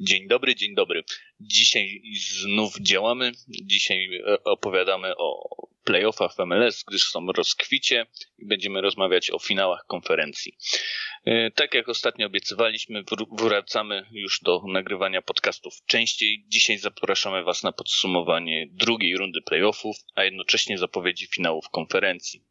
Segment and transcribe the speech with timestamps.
[0.00, 1.04] Dzień dobry, dzień dobry.
[1.40, 2.02] Dzisiaj
[2.40, 3.32] znów działamy.
[3.48, 5.48] Dzisiaj e, opowiadamy o
[5.84, 8.06] playoffach w MLS, gdyż są rozkwicie
[8.38, 10.56] i będziemy rozmawiać o finałach konferencji.
[11.24, 13.04] E, tak jak ostatnio obiecywaliśmy,
[13.38, 16.44] wracamy już do nagrywania podcastów częściej.
[16.48, 22.44] Dzisiaj zapraszamy Was na podsumowanie drugiej rundy playoffów, a jednocześnie zapowiedzi finałów konferencji.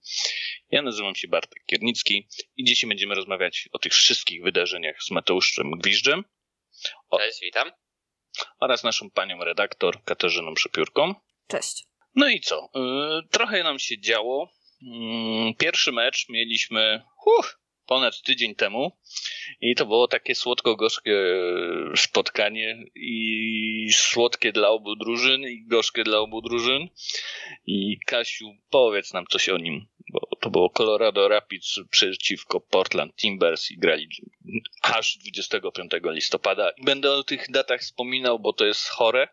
[0.71, 5.71] Ja nazywam się Bartek Kiernicki i dzisiaj będziemy rozmawiać o tych wszystkich wydarzeniach z Mateuszem
[5.71, 6.23] Gwiżdżem.
[7.09, 7.71] O, Cześć, witam.
[8.59, 11.15] Oraz naszą panią redaktor Katarzyną Przepiórką.
[11.47, 11.83] Cześć.
[12.15, 12.69] No i co?
[12.75, 14.49] Yy, trochę nam się działo.
[14.81, 18.91] Yy, pierwszy mecz mieliśmy uh, ponad tydzień temu
[19.61, 21.15] i to było takie słodko-gorzkie
[21.95, 26.87] spotkanie i słodkie dla obu drużyn i gorzkie dla obu drużyn.
[27.65, 33.71] I Kasiu, powiedz nam coś o nim bo to było Colorado Rapids przeciwko Portland Timbers
[33.71, 34.07] i grali
[34.81, 36.71] aż 25 listopada.
[36.83, 39.27] Będę o tych datach wspominał, bo to jest chore,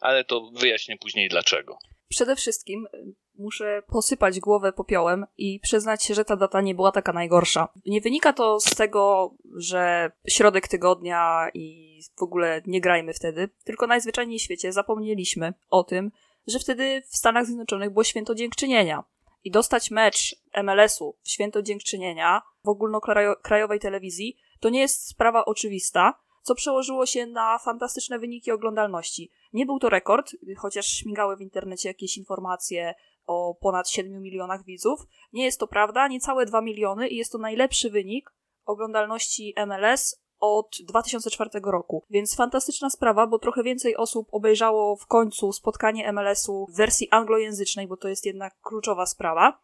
[0.00, 1.78] ale to wyjaśnię później dlaczego.
[2.08, 6.92] Przede wszystkim y, muszę posypać głowę popiołem i przyznać się, że ta data nie była
[6.92, 7.68] taka najgorsza.
[7.86, 13.86] Nie wynika to z tego, że środek tygodnia i w ogóle nie grajmy wtedy, tylko
[13.86, 16.10] najzwyczajniej w świecie zapomnieliśmy o tym,
[16.46, 19.04] że wtedy w Stanach Zjednoczonych było święto dziękczynienia
[19.44, 26.14] i dostać mecz MLS-u w Święto Dziękczynienia w ogólnokrajowej telewizji, to nie jest sprawa oczywista,
[26.42, 29.30] co przełożyło się na fantastyczne wyniki oglądalności.
[29.52, 32.94] Nie był to rekord, chociaż śmigały w internecie jakieś informacje
[33.26, 35.00] o ponad 7 milionach widzów.
[35.32, 38.30] Nie jest to prawda, niecałe 2 miliony i jest to najlepszy wynik
[38.64, 42.04] oglądalności MLS od 2004 roku.
[42.10, 47.88] Więc fantastyczna sprawa, bo trochę więcej osób obejrzało w końcu spotkanie MLS-u w wersji anglojęzycznej,
[47.88, 49.60] bo to jest jednak kluczowa sprawa.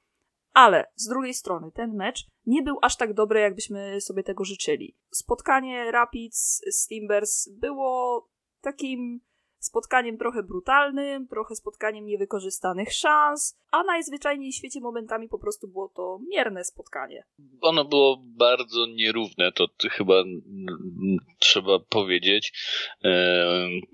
[0.52, 4.96] Ale z drugiej strony ten mecz nie był aż tak dobry, jakbyśmy sobie tego życzyli.
[5.10, 8.28] Spotkanie Rapids z Timbers było
[8.60, 9.20] takim
[9.60, 15.88] spotkaniem trochę brutalnym, trochę spotkaniem niewykorzystanych szans, a najzwyczajniej w świecie momentami po prostu było
[15.88, 17.24] to mierne spotkanie.
[17.60, 20.14] Ono było bardzo nierówne, to chyba
[21.38, 22.52] trzeba powiedzieć.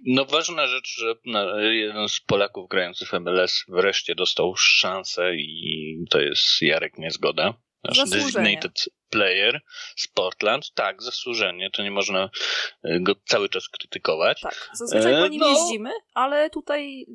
[0.07, 1.15] No ważna rzecz, że
[1.73, 7.55] jeden z Polaków grających w MLS wreszcie dostał szansę i to jest Jarek Niezgoda.
[7.89, 8.73] Nasz designated
[9.11, 9.61] player
[9.97, 10.73] z Portland.
[10.75, 12.31] Tak, zasłużenie, to nie można
[12.83, 14.41] e, go cały czas krytykować.
[14.41, 15.49] Tak, zazwyczaj po nim no.
[15.49, 17.07] jeździmy, ale tutaj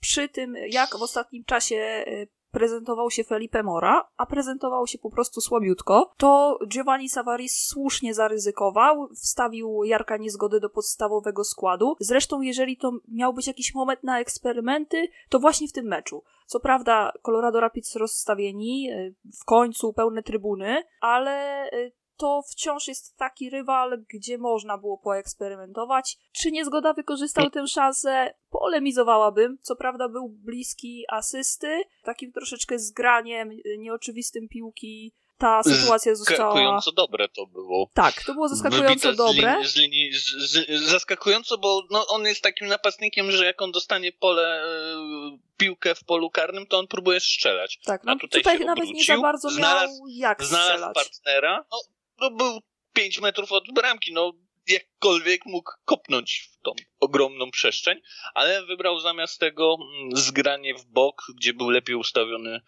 [0.00, 5.10] przy tym, jak w ostatnim czasie e, prezentował się Felipe Mora, a prezentował się po
[5.10, 11.96] prostu słabiutko, to Giovanni Savaris słusznie zaryzykował, wstawił Jarka Niezgody do podstawowego składu.
[12.00, 16.22] Zresztą, jeżeli to miał być jakiś moment na eksperymenty, to właśnie w tym meczu.
[16.50, 23.16] Co prawda, Colorado Rapids rozstawieni, e, w końcu pełne trybuny, ale e, to wciąż jest
[23.16, 26.18] taki rywal, gdzie można było poeksperymentować.
[26.32, 28.34] Czy niezgoda wykorzystał tę szansę?
[28.50, 29.58] Polemizowałabym.
[29.60, 35.14] Co prawda był bliski asysty, takim troszeczkę zgraniem, nieoczywistym piłki.
[35.40, 36.38] Ta sytuacja została...
[36.38, 37.90] Zaskakująco dobre to było.
[37.94, 39.64] Tak, to było zaskakująco dobre.
[39.64, 43.72] Z linii, z linii, z, zaskakująco, bo no, on jest takim napastnikiem, że jak on
[43.72, 47.78] dostanie pole, e, piłkę w polu karnym, to on próbuje strzelać.
[47.84, 50.94] Tak, no, A tutaj, tutaj nawet nie za bardzo miał znalazł, jak znalazł strzelać.
[50.94, 51.64] partnera.
[51.70, 51.78] No,
[52.20, 52.60] no był
[52.92, 54.32] 5 metrów od bramki, no
[54.70, 58.00] jakkolwiek mógł kopnąć w tą ogromną przestrzeń,
[58.34, 62.60] ale wybrał zamiast tego mm, zgranie w bok, gdzie był lepiej ustawiony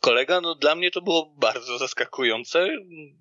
[0.00, 0.40] kolega.
[0.40, 2.68] No dla mnie to było bardzo zaskakujące.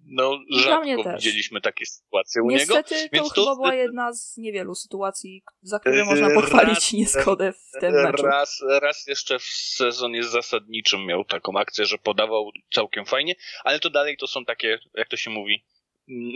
[0.06, 2.76] No rzadko widzieliśmy takie sytuacje u niego.
[2.76, 7.80] Niestety to chyba była jedna z niewielu sytuacji, za które można pochwalić raz, niezgodę w
[7.80, 8.24] tym meczu.
[8.24, 9.44] Raz, raz jeszcze w
[9.76, 14.80] sezonie zasadniczym miał taką akcję, że podawał całkiem fajnie, ale to dalej to są takie,
[14.94, 15.66] jak to się mówi,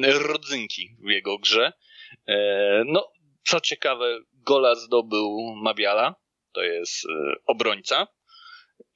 [0.03, 1.73] rodzynki w jego grze.
[2.27, 3.11] E, no,
[3.47, 6.15] co ciekawe, gola zdobył Mabiala,
[6.51, 7.09] to jest e,
[7.45, 8.07] obrońca.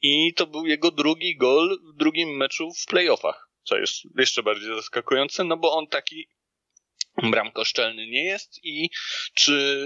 [0.01, 4.75] I to był jego drugi gol w drugim meczu w playoffach, co jest jeszcze bardziej
[4.75, 6.29] zaskakujące, no bo on taki
[7.31, 8.89] bramkoszczelny nie jest i
[9.33, 9.77] czy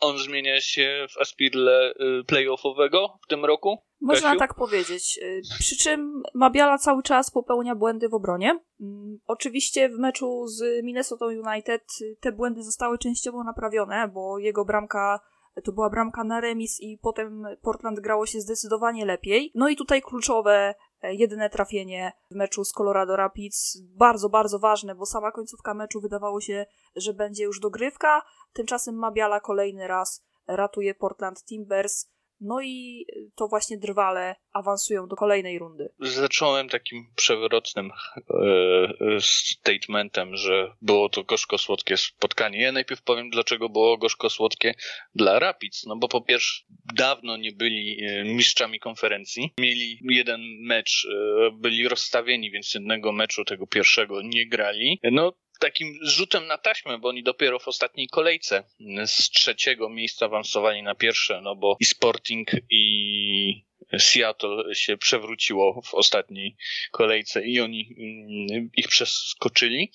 [0.00, 3.78] on zmienia się w aspirle y, playoffowego w tym roku?
[4.00, 4.38] Można Kasiu?
[4.38, 5.18] tak powiedzieć.
[5.22, 8.60] Y, przy czym Mabiala cały czas popełnia błędy w obronie.
[8.80, 11.82] Mm, oczywiście w meczu z Minnesota United
[12.20, 15.20] te błędy zostały częściowo naprawione, bo jego bramka
[15.64, 19.52] to była bramka na remis i potem Portland grało się zdecydowanie lepiej.
[19.54, 23.78] No i tutaj kluczowe jedyne trafienie w meczu z Colorado Rapids.
[23.80, 26.66] Bardzo, bardzo ważne, bo sama końcówka meczu wydawało się,
[26.96, 28.22] że będzie już dogrywka.
[28.52, 32.10] Tymczasem Mabiala kolejny raz ratuje Portland Timbers.
[32.40, 35.88] No i to właśnie drwale awansują do kolejnej rundy.
[35.98, 42.62] Zacząłem takim przewrotnym e, e, statementem, że było to gorzko-słodkie spotkanie.
[42.62, 44.74] Ja najpierw powiem, dlaczego było gorzko-słodkie
[45.14, 45.86] dla Rapids.
[45.86, 46.64] No bo po pierwsze,
[46.94, 49.52] dawno nie byli e, mistrzami konferencji.
[49.58, 55.00] Mieli jeden mecz, e, byli rozstawieni, więc jednego meczu tego pierwszego nie grali.
[55.02, 58.64] No takim rzutem na taśmę, bo oni dopiero w ostatniej kolejce
[59.06, 63.64] z trzeciego miejsca awansowali na pierwsze, no bo i Sporting i
[63.98, 66.56] Seattle się przewróciło w ostatniej
[66.90, 69.92] kolejce i oni mm, ich przeskoczyli.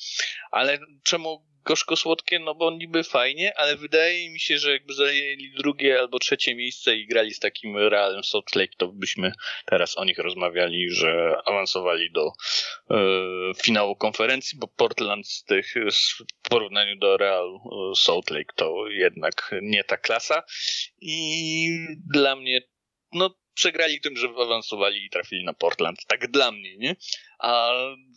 [0.51, 5.99] Ale czemu gorzko-słodkie, no bo niby fajnie, ale wydaje mi się, że jakby zajęli drugie
[5.99, 9.31] albo trzecie miejsce i grali z takim Realem Salt Lake, to byśmy
[9.65, 12.95] teraz o nich rozmawiali, że awansowali do e,
[13.63, 15.73] finału konferencji, bo Portland z tych
[16.43, 20.43] w porównaniu do Real e, Salt Lake to jednak nie ta klasa.
[21.01, 21.69] I
[22.13, 22.61] dla mnie
[23.11, 26.05] no przegrali tym, że awansowali i trafili na Portland.
[26.07, 26.95] Tak dla mnie, nie?
[27.39, 27.71] A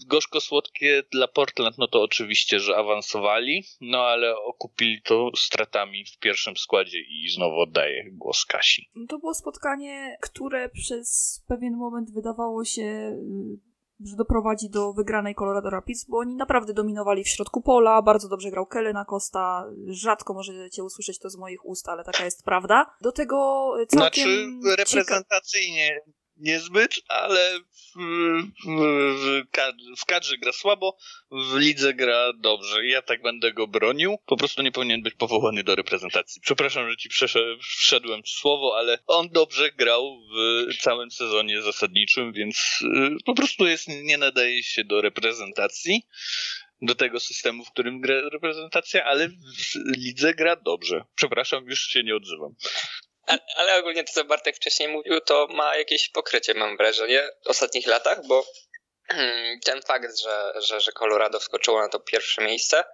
[0.07, 6.57] gorzko-słodkie dla Portland, no to oczywiście, że awansowali, no ale okupili to stratami w pierwszym
[6.57, 8.91] składzie i znowu oddaję głos Kasi.
[9.09, 15.71] To było spotkanie, które przez pewien moment wydawało się y, że doprowadzi do wygranej Colorado
[15.71, 20.35] Rapids, bo oni naprawdę dominowali w środku pola, bardzo dobrze grał Kelly na Costa, rzadko
[20.35, 22.97] możecie usłyszeć to z moich ust, ale taka jest prawda.
[23.01, 24.61] Do tego całkiem...
[24.61, 26.01] Znaczy reprezentacyjnie
[26.39, 27.99] niezbyt, ale w,
[28.67, 29.43] w,
[30.01, 30.97] w kadrze gra słabo,
[31.31, 32.87] w lidze gra dobrze.
[32.87, 34.19] Ja tak będę go bronił.
[34.27, 36.43] Po prostu nie powinien być powołany do reprezentacji.
[36.43, 37.09] Przepraszam, że ci
[37.61, 40.21] wszedłem w słowo, ale on dobrze grał
[40.71, 46.03] w całym sezonie zasadniczym, więc y, po prostu jest, nie nadaje się do reprezentacji
[46.83, 49.35] do tego systemu, w którym gra reprezentacja, ale w
[49.97, 51.05] lidze gra dobrze.
[51.15, 52.55] Przepraszam, już się nie odzywam.
[53.57, 57.87] Ale ogólnie to, co Bartek wcześniej mówił, to ma jakieś pokrycie, mam wrażenie, w ostatnich
[57.87, 58.47] latach, bo
[59.65, 62.85] ten fakt, że, że, że Colorado wskoczyło na to pierwsze miejsce,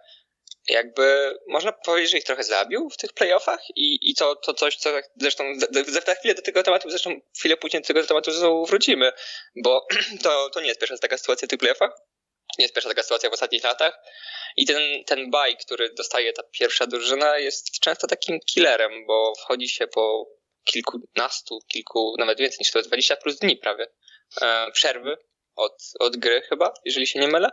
[0.68, 4.76] jakby można powiedzieć, że ich trochę zabił w tych playoffach i, i to, to coś,
[4.76, 8.66] co zresztą za, za chwilę do tego tematu, zresztą chwilę później do tego tematu znowu
[8.66, 9.12] wrócimy,
[9.56, 9.86] bo
[10.24, 11.90] to, to nie jest pierwsza taka sytuacja w tych playoffach,
[12.58, 13.98] nie jest pierwsza taka sytuacja w ostatnich latach
[14.56, 19.68] i ten, ten baj, który dostaje ta pierwsza drużyna jest często takim killerem, bo wchodzi
[19.68, 20.28] się po
[20.64, 23.86] kilkunastu, kilku, nawet więcej niż to 20 plus dni prawie
[24.42, 25.16] e, przerwy
[25.56, 27.50] od, od gry chyba, jeżeli się nie mylę.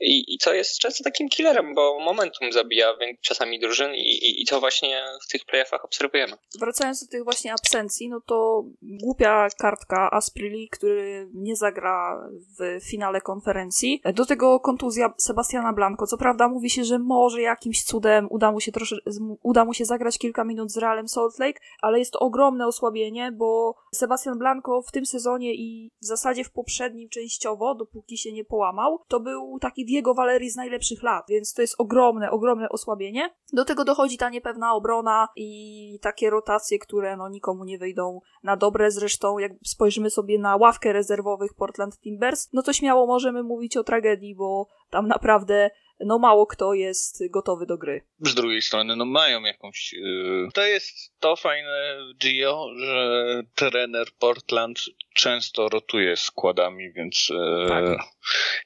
[0.00, 4.46] I, I to jest często takim killerem, bo momentum zabija czasami drużyn i, i, i
[4.46, 6.36] to właśnie w tych playoffach obserwujemy.
[6.60, 12.28] Wracając do tych właśnie absencji, no to głupia kartka Asprili, który nie zagra
[12.58, 14.02] w finale konferencji.
[14.14, 16.06] Do tego kontuzja Sebastiana Blanco.
[16.06, 18.96] Co prawda mówi się, że może jakimś cudem uda mu się trosze,
[19.42, 23.32] uda mu się zagrać kilka minut z Realem Salt Lake, ale jest to ogromne osłabienie,
[23.32, 28.44] bo Sebastian Blanco w tym sezonie i w zasadzie w poprzednim częściowo, dopóki się nie
[28.44, 33.34] połamał, to był taki Diego Valerii z najlepszych lat, więc to jest ogromne, ogromne osłabienie.
[33.52, 38.56] Do tego dochodzi ta niepewna obrona i takie rotacje, które no nikomu nie wyjdą na
[38.56, 38.90] dobre.
[38.90, 43.84] Zresztą jak spojrzymy sobie na ławkę rezerwowych Portland Timbers, no to śmiało możemy mówić o
[43.84, 48.04] tragedii, bo tam naprawdę no mało kto jest gotowy do gry.
[48.20, 49.92] Z drugiej strony, no mają jakąś...
[49.92, 50.48] Yy...
[50.54, 54.80] To jest to fajne w Gio, że trener Portland
[55.14, 57.68] często rotuje składami, więc yy...
[57.68, 57.84] tak.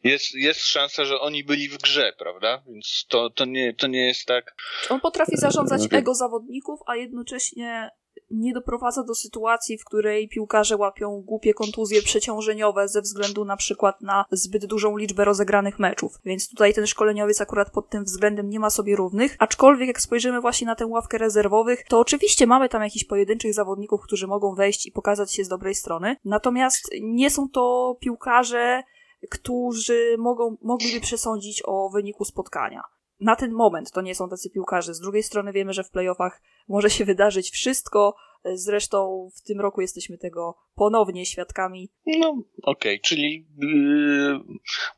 [0.05, 2.63] jest, jest szansa, że oni byli w grze, prawda?
[2.67, 4.55] Więc to, to, nie, to nie jest tak...
[4.91, 7.91] On potrafi zarządzać ego zawodników, a jednocześnie
[8.33, 14.01] nie doprowadza do sytuacji, w której piłkarze łapią głupie kontuzje przeciążeniowe ze względu na przykład
[14.01, 16.19] na zbyt dużą liczbę rozegranych meczów.
[16.25, 19.37] Więc tutaj ten szkoleniowiec akurat pod tym względem nie ma sobie równych.
[19.39, 24.03] Aczkolwiek jak spojrzymy właśnie na tę ławkę rezerwowych, to oczywiście mamy tam jakichś pojedynczych zawodników,
[24.03, 26.17] którzy mogą wejść i pokazać się z dobrej strony.
[26.25, 28.83] Natomiast nie są to piłkarze,
[29.31, 32.83] którzy mogą, mogliby przesądzić o wyniku spotkania
[33.23, 34.95] na ten moment to nie są tacy piłkarze.
[34.95, 38.15] Z drugiej strony wiemy, że w playoffach może się wydarzyć wszystko.
[38.55, 41.91] Zresztą w tym roku jesteśmy tego ponownie świadkami.
[42.07, 42.29] No,
[42.63, 42.99] okej, okay.
[42.99, 44.41] czyli yy,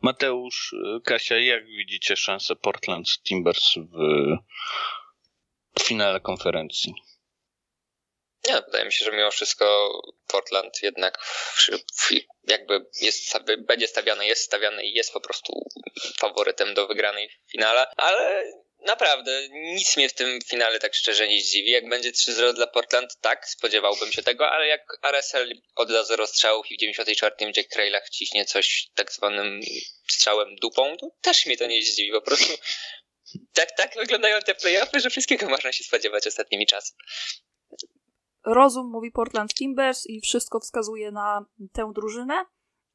[0.03, 3.89] Mateusz, Kasia, jak widzicie szansę Portland Timbers w,
[5.79, 6.95] w finale konferencji?
[8.49, 9.93] Nie, wydaje mi się, że mimo wszystko
[10.27, 11.19] Portland jednak
[12.49, 15.71] jakby jest, będzie stawiany, jest stawiany i jest po prostu
[16.19, 18.45] faworytem do wygranej w finale, ale
[18.85, 21.71] naprawdę nic mnie w tym finale tak szczerze nie zdziwi.
[21.71, 26.71] Jak będzie 3-0 dla Portland, tak, spodziewałbym się tego, ale jak RSL odda 0 strzałów
[26.71, 29.61] i w 94 Jack Trailach ciśnie coś tak zwanym
[30.09, 32.13] strzałem dupą, to też mnie to nie zdziwi.
[32.13, 32.55] Po prostu
[33.55, 36.93] tak, tak wyglądają te playoffy, że wszystkiego można się spodziewać ostatnimi czasy.
[38.45, 42.35] Rozum, mówi Portland Timbers i wszystko wskazuje na tę drużynę.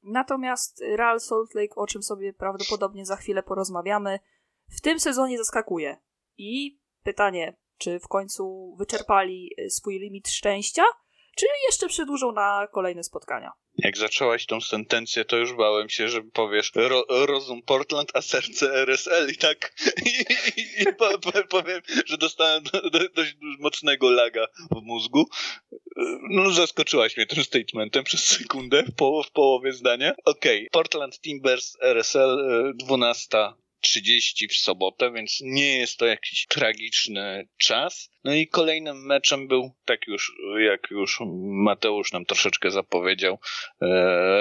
[0.03, 4.20] Natomiast Real Salt Lake, o czym sobie prawdopodobnie za chwilę porozmawiamy,
[4.70, 5.98] w tym sezonie zaskakuje.
[6.38, 10.84] I pytanie, czy w końcu wyczerpali swój limit szczęścia,
[11.39, 13.51] czy jeszcze przedłużą na kolejne spotkania?
[13.77, 18.74] Jak zaczęłaś tą sentencję, to już bałem się, że powiesz ro, rozum Portland, a serce
[18.74, 19.74] RSL i tak
[20.05, 20.10] i,
[20.60, 25.25] i, i po, po, powiem, że dostałem do, do, dość mocnego laga w mózgu.
[26.29, 30.12] No, zaskoczyłaś mnie tym statementem przez sekundę w, po, w połowie zdania.
[30.25, 30.69] Okej, okay.
[30.72, 32.38] Portland Timbers RSL
[32.75, 33.38] 12
[33.81, 38.09] 30 w sobotę, więc nie jest to jakiś tragiczny czas.
[38.24, 43.39] No i kolejnym meczem był, tak już, jak już Mateusz nam troszeczkę zapowiedział,
[43.81, 43.86] e,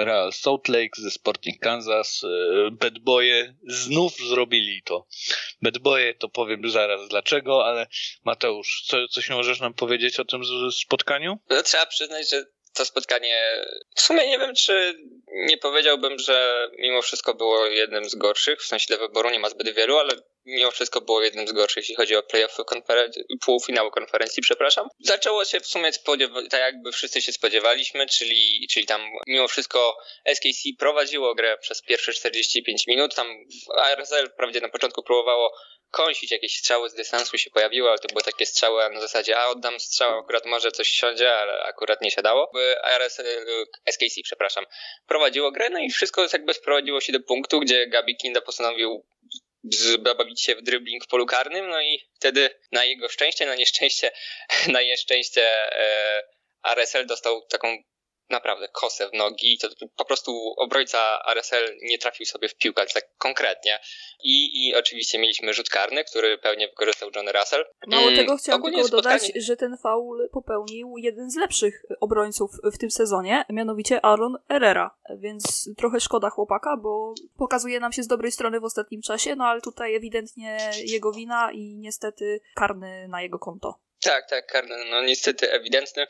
[0.05, 2.21] Real Salt Lake ze Sporting Kansas.
[2.23, 5.07] E, Bad Boye znów zrobili to.
[5.61, 7.87] Bad Boye to powiem zaraz dlaczego, ale
[8.23, 10.41] Mateusz, co, coś możesz nam powiedzieć o tym
[10.71, 11.39] spotkaniu?
[11.49, 14.95] No, trzeba przyznać, że to spotkanie, w sumie nie wiem, czy
[15.27, 19.49] nie powiedziałbym, że mimo wszystko było jednym z gorszych, w sensie do wyboru nie ma
[19.49, 20.13] zbyt wielu, ale
[20.45, 23.11] mimo wszystko było jednym z gorszych, jeśli chodzi o playoffy konferen-
[23.45, 24.87] półfinału konferencji, przepraszam.
[24.99, 25.91] Zaczęło się w sumie
[26.49, 32.13] tak jakby wszyscy się spodziewaliśmy, czyli, czyli tam mimo wszystko SKC prowadziło grę przez pierwsze
[32.13, 33.27] 45 minut, tam
[33.77, 35.53] ARSL wprawdzie na początku próbowało
[35.91, 39.47] kąsić, jakieś strzały z dystansu się pojawiły, ale to były takie strzały na zasadzie, a
[39.47, 42.51] oddam strzał, akurat może coś siądzie, ale akurat nie siadało.
[42.83, 43.21] ARS,
[43.85, 44.65] SKC, przepraszam,
[45.07, 49.05] prowadziło grę, no i wszystko jakby sprowadziło się do punktu, gdzie Gabi Kinda postanowił
[49.63, 54.11] zabawić się w dribbling w polu karnym, no i wtedy na jego szczęście, na nieszczęście,
[54.67, 56.23] na nieszczęście e,
[56.63, 57.77] RSL dostał taką
[58.29, 59.57] naprawdę kosę w nogi.
[59.57, 63.79] To po prostu obrońca RSL nie trafił sobie w piłkę, tak konkretnie.
[64.23, 67.65] I, I oczywiście mieliśmy rzut karny, który pewnie wykorzystał John Russell.
[67.87, 69.19] Mało mm, tego chciałam tylko spotkanie...
[69.19, 74.95] dodać, że ten faul popełnił jeden z lepszych obrońców w tym sezonie, mianowicie Aaron Herrera.
[75.17, 79.45] Więc trochę szkoda chłopaka, bo pokazuje nam się z dobrej strony w ostatnim czasie, no
[79.45, 83.79] ale tutaj ewidentnie jego wina i niestety karny na jego konto.
[84.01, 86.07] Tak, tak, karny, no niestety ewidentny.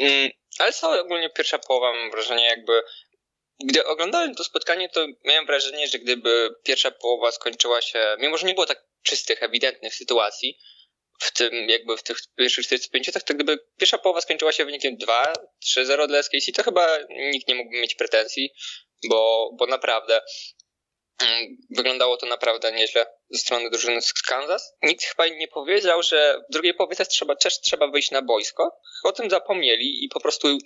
[0.00, 2.82] Mm, ale cała ogólnie pierwsza połowa, mam wrażenie, jakby.
[3.64, 8.46] Gdy oglądałem to spotkanie, to miałem wrażenie, że gdyby pierwsza połowa skończyła się, mimo że
[8.46, 10.58] nie było tak czystych, ewidentnych sytuacji,
[11.20, 14.96] w tym jakby w tych pierwszych 45, tak to gdyby pierwsza połowa skończyła się wynikiem
[14.96, 18.50] 2-3-0 dla SKC, to chyba nikt nie mógłby mieć pretensji,
[19.08, 20.20] bo, bo naprawdę
[21.22, 24.74] mm, wyglądało to naprawdę nieźle ze strony drużyny z Kansas.
[24.82, 28.76] Nikt chyba nie powiedział, że w drugiej połowie też trzeba, też trzeba wyjść na boisko.
[29.04, 30.58] O tym zapomnieli i po prostu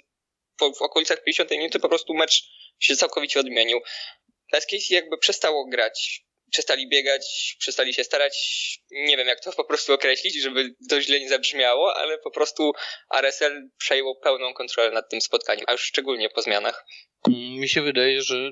[0.60, 2.42] w okolicach 50 minuty po prostu mecz
[2.78, 3.80] się całkowicie odmienił.
[4.52, 8.36] SKC jakby przestało grać, przestali biegać, przestali się starać,
[8.90, 12.72] nie wiem jak to po prostu określić, żeby to źle nie zabrzmiało, ale po prostu
[13.14, 16.84] RSL przejęło pełną kontrolę nad tym spotkaniem, a już szczególnie po zmianach.
[17.28, 18.50] Mi się wydaje, że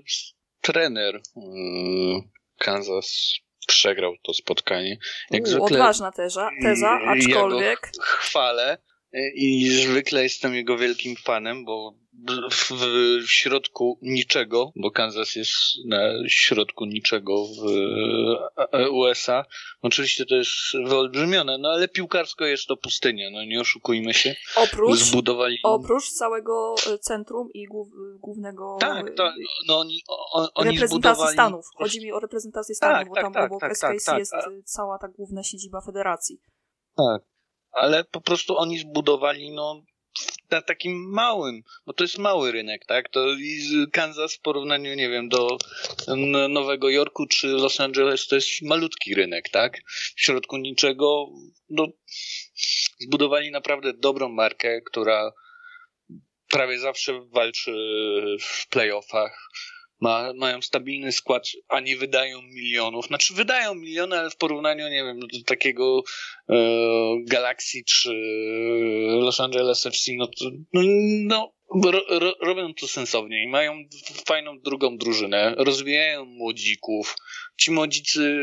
[0.60, 2.22] trener yy,
[2.58, 4.98] Kansas przegrał to spotkanie.
[5.30, 7.90] Jak U, zwykle, odważna teza, teza aczkolwiek...
[8.00, 8.78] chwalę
[9.34, 11.94] i zwykle jestem jego wielkim fanem, bo
[12.50, 15.52] w, w, środku niczego, bo Kansas jest
[15.86, 17.60] na środku niczego w
[18.90, 19.44] USA.
[19.82, 20.50] Oczywiście to jest
[20.84, 24.34] wyolbrzymione, no ale piłkarsko jest to pustynia, no nie oszukujmy się.
[24.56, 25.58] Oprócz, Zbudowali...
[25.62, 27.66] oprócz całego centrum i
[28.20, 28.76] głównego...
[28.80, 29.32] Tak, to,
[29.68, 31.32] no oni, on, oni reprezentacji zbudowali...
[31.32, 31.66] Stanów.
[31.76, 34.30] Chodzi mi o reprezentację Stanów, tak, bo tak, tam tak, obok tak, SKC tak, jest
[34.30, 34.44] tak.
[34.64, 36.40] cała ta główna siedziba federacji.
[36.96, 37.22] Tak,
[37.72, 39.82] ale po prostu oni zbudowali no
[40.50, 43.08] na takim małym, bo to jest mały rynek, tak?
[43.08, 43.26] To
[43.92, 45.58] Kansas w porównaniu, nie wiem, do
[46.48, 49.82] Nowego Jorku czy Los Angeles to jest malutki rynek, tak?
[50.16, 51.28] W środku niczego,
[51.70, 51.86] no,
[53.00, 55.32] zbudowali naprawdę dobrą markę, która
[56.48, 57.72] prawie zawsze walczy
[58.40, 59.48] w playoffach
[60.00, 63.06] ma, mają stabilny skład, a nie wydają milionów.
[63.06, 66.02] Znaczy wydają miliony, ale w porównaniu, nie wiem, do takiego
[66.48, 66.54] e,
[67.24, 68.12] Galaxy czy
[69.20, 70.82] Los Angeles FC, no to no,
[71.24, 71.52] no
[71.90, 73.84] ro, ro, robią to sensownie i mają
[74.26, 77.16] fajną drugą drużynę, rozwijają młodzików,
[77.56, 78.36] ci młodzicy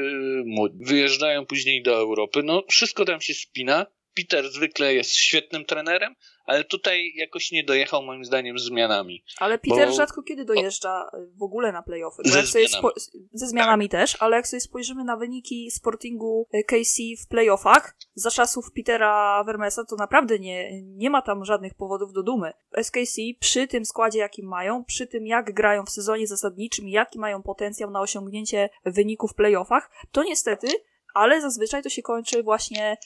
[0.74, 3.86] wyjeżdżają później do Europy, no wszystko tam się spina.
[4.16, 6.16] Peter zwykle jest świetnym trenerem,
[6.46, 9.24] ale tutaj jakoś nie dojechał moim zdaniem z zmianami.
[9.38, 9.96] Ale Peter bo...
[9.96, 12.22] rzadko kiedy dojeżdża w ogóle na playoffy.
[12.26, 12.68] Ze zmianami.
[12.68, 12.94] Spo...
[13.34, 14.02] Ze zmianami tak.
[14.02, 19.44] też, ale jak sobie spojrzymy na wyniki Sportingu e, KC w playoffach za czasów Petera
[19.44, 22.54] Vermesa, to naprawdę nie, nie ma tam żadnych powodów do dumy.
[22.82, 27.44] SKC przy tym składzie, jaki mają, przy tym jak grają w sezonie zasadniczym, jaki mają
[27.44, 30.68] potencjał na osiągnięcie wyników w playoffach, to niestety
[31.14, 32.98] ale zazwyczaj to się kończy właśnie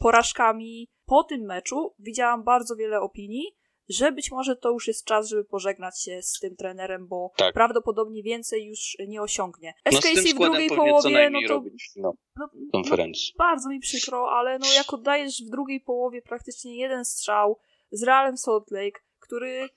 [0.00, 0.88] porażkami.
[1.06, 3.56] Po tym meczu widziałam bardzo wiele opinii,
[3.88, 7.54] że być może to już jest czas, żeby pożegnać się z tym trenerem, bo tak.
[7.54, 9.74] prawdopodobnie więcej już nie osiągnie.
[9.84, 13.32] SKC no w drugiej połowie, no to robić, no, no, konferencji.
[13.38, 17.58] No, bardzo mi przykro, ale no jak oddajesz w drugiej połowie praktycznie jeden strzał
[17.90, 19.68] z Realem Salt Lake, który e,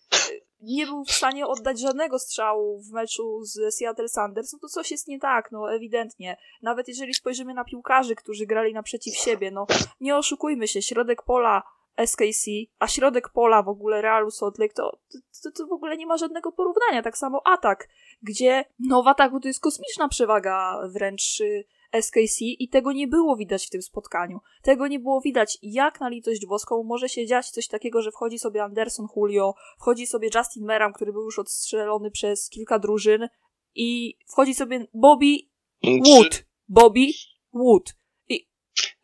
[0.62, 4.92] nie był w stanie oddać żadnego strzału w meczu z Seattle Sanders, no to coś
[4.92, 6.38] jest nie tak, no ewidentnie.
[6.62, 9.68] Nawet jeżeli spojrzymy na piłkarzy, którzy grali naprzeciw siebie, no
[10.02, 11.64] nie oszukujmy się, środek pola
[12.06, 14.98] SKC, a środek pola w ogóle Realu Salt Lake, to,
[15.44, 17.04] to, to w ogóle nie ma żadnego porównania.
[17.04, 17.88] Tak samo atak,
[18.22, 21.66] gdzie no w ataku to jest kosmiczna przewaga wręcz y,
[22.01, 24.39] SKC i tego nie było widać w tym spotkaniu.
[24.63, 28.39] Tego nie było widać, jak na litość włoską może się dziać coś takiego, że wchodzi
[28.39, 33.27] sobie Anderson Julio, wchodzi sobie Justin Meram, który był już odstrzelony przez kilka drużyn
[33.75, 35.38] i wchodzi sobie Bobby
[35.84, 36.46] Wood.
[36.67, 37.08] Bobby
[37.53, 37.96] Wood.
[38.29, 38.48] I,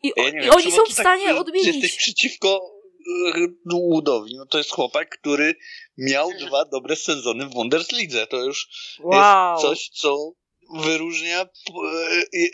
[0.02, 1.66] i, ja wiem, i oni są w stanie tak, odmienić.
[1.66, 2.74] Jesteś przeciwko
[3.66, 5.54] Woodowi, no to jest chłopak, który
[5.98, 8.26] miał dwa dobre sezony w Wunderslidze.
[8.26, 8.68] To już
[9.00, 9.52] wow.
[9.52, 10.32] jest coś, co
[10.84, 11.46] wyróżnia, e,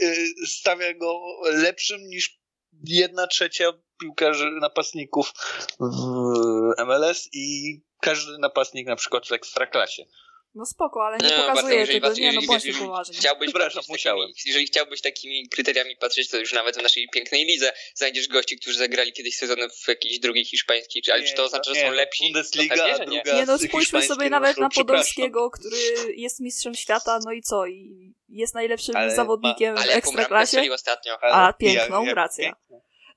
[0.06, 0.14] e,
[0.46, 2.40] stawia go lepszym niż
[2.84, 5.32] jedna trzecia piłkarzy, napastników
[5.80, 10.04] w MLS i każdy napastnik na przykład w Ekstraklasie.
[10.54, 13.18] No spoko, ale nie, nie pokazuje tego, was, nie, no bądźmy poważnie.
[13.18, 14.30] Chciałbyś Przepraszam, musiałem.
[14.46, 18.78] Jeżeli chciałbyś takimi kryteriami patrzeć, to już nawet w naszej pięknej lidze znajdziesz gości, którzy
[18.78, 22.24] zagrali kiedyś sezony w jakiejś drugiej hiszpańskiej, czy, ale czy to oznacza, że są lepsi?
[22.24, 25.76] Bundesliga, tak nie, nie no spójrzmy sobie nawet na Podolskiego, który
[26.16, 27.66] jest mistrzem świata, no i co?
[27.66, 30.72] I jest najlepszym ale zawodnikiem ma, w Ekstraklasie.
[30.72, 31.18] ostatnio.
[31.22, 32.56] A, piękną, ja, racja.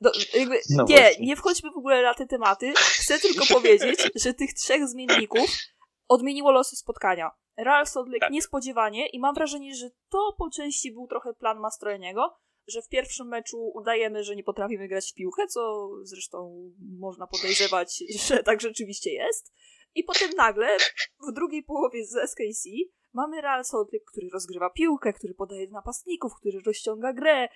[0.01, 1.25] Do, jakby, no nie, właśnie.
[1.25, 2.73] nie wchodźmy w ogóle na te tematy.
[2.75, 5.49] Chcę tylko powiedzieć, że tych trzech zmienników
[6.07, 7.31] odmieniło losy spotkania.
[7.57, 8.31] Real Salt Lake tak.
[8.31, 12.35] niespodziewanie i mam wrażenie, że to po części był trochę plan Mastrojeniego,
[12.67, 16.69] że w pierwszym meczu udajemy, że nie potrafimy grać w piłkę, co zresztą
[16.99, 19.53] można podejrzewać, że tak rzeczywiście jest.
[19.95, 20.77] I potem nagle
[21.29, 22.69] w drugiej połowie z SKC
[23.13, 27.47] mamy Real Salt Lake, który rozgrywa piłkę, który podaje napastników, który rozciąga grę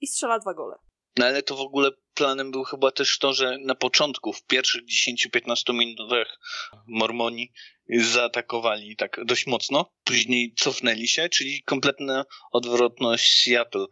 [0.00, 0.76] i strzela dwa gole.
[1.16, 4.82] No ale to w ogóle planem był chyba też to, że na początku, w pierwszych
[4.82, 6.38] 10-15 minutach
[6.86, 7.52] Mormoni
[7.88, 13.86] zaatakowali tak dość mocno, później cofnęli się, czyli kompletna odwrotność Seattle,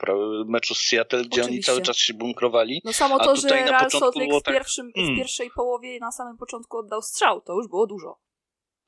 [0.47, 1.53] meczu z Seattle, gdzie Oczywiście.
[1.53, 2.81] oni cały czas się bunkrowali.
[2.85, 5.15] No samo to, że Real Salt Lake w, tak, pierwszym, hmm.
[5.15, 8.19] w pierwszej połowie na samym początku oddał strzał, to już było dużo.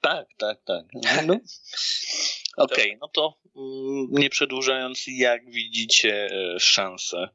[0.00, 0.84] Tak, tak, tak.
[1.26, 1.34] No.
[2.56, 7.28] Okej, okay, no to mm, nie przedłużając, jak widzicie e, szanse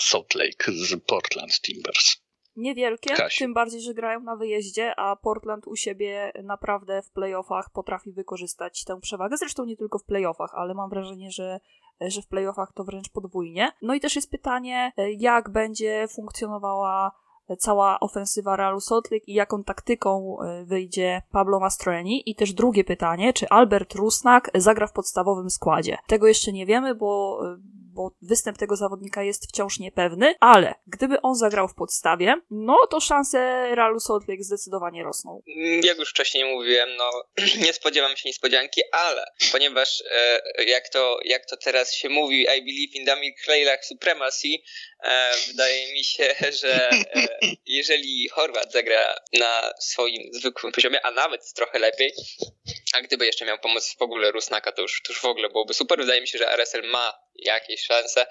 [0.00, 2.16] Salt Lake z Portland Timbers?
[2.56, 8.12] Niewielkie, tym bardziej, że grają na wyjeździe, a Portland u siebie naprawdę w playoffach potrafi
[8.12, 9.36] wykorzystać tę przewagę.
[9.36, 11.60] Zresztą nie tylko w playoffach, ale mam wrażenie, że,
[12.00, 13.72] że w playoffach to wręcz podwójnie.
[13.82, 17.12] No i też jest pytanie, e, jak będzie funkcjonowała
[17.56, 22.30] cała ofensywa Realu Salt Lake i jaką taktyką e, wyjdzie Pablo Mastroeni.
[22.30, 25.98] I też drugie pytanie, czy Albert Rusnak zagra w podstawowym składzie.
[26.06, 31.20] Tego jeszcze nie wiemy, bo e, bo występ tego zawodnika jest wciąż niepewny, ale gdyby
[31.22, 33.38] on zagrał w podstawie, no to szanse
[33.74, 35.42] Realu Salt zdecydowanie rosną.
[35.82, 37.10] Jak już wcześniej mówiłem, no
[37.66, 42.62] nie spodziewam się niespodzianki, ale ponieważ e, jak, to, jak to teraz się mówi, I
[42.64, 44.48] believe in Damir Klejlach Supremacy,
[45.46, 47.28] wydaje mi się, że e,
[47.66, 52.12] jeżeli Chorwat zagra na swoim zwykłym poziomie, a nawet trochę lepiej,
[52.92, 55.74] a gdyby jeszcze miał pomoc w ogóle Rusnaka, to już, to już w ogóle byłoby
[55.74, 55.98] super.
[55.98, 58.26] Wydaje mi się, że RSL ma jakieś szanse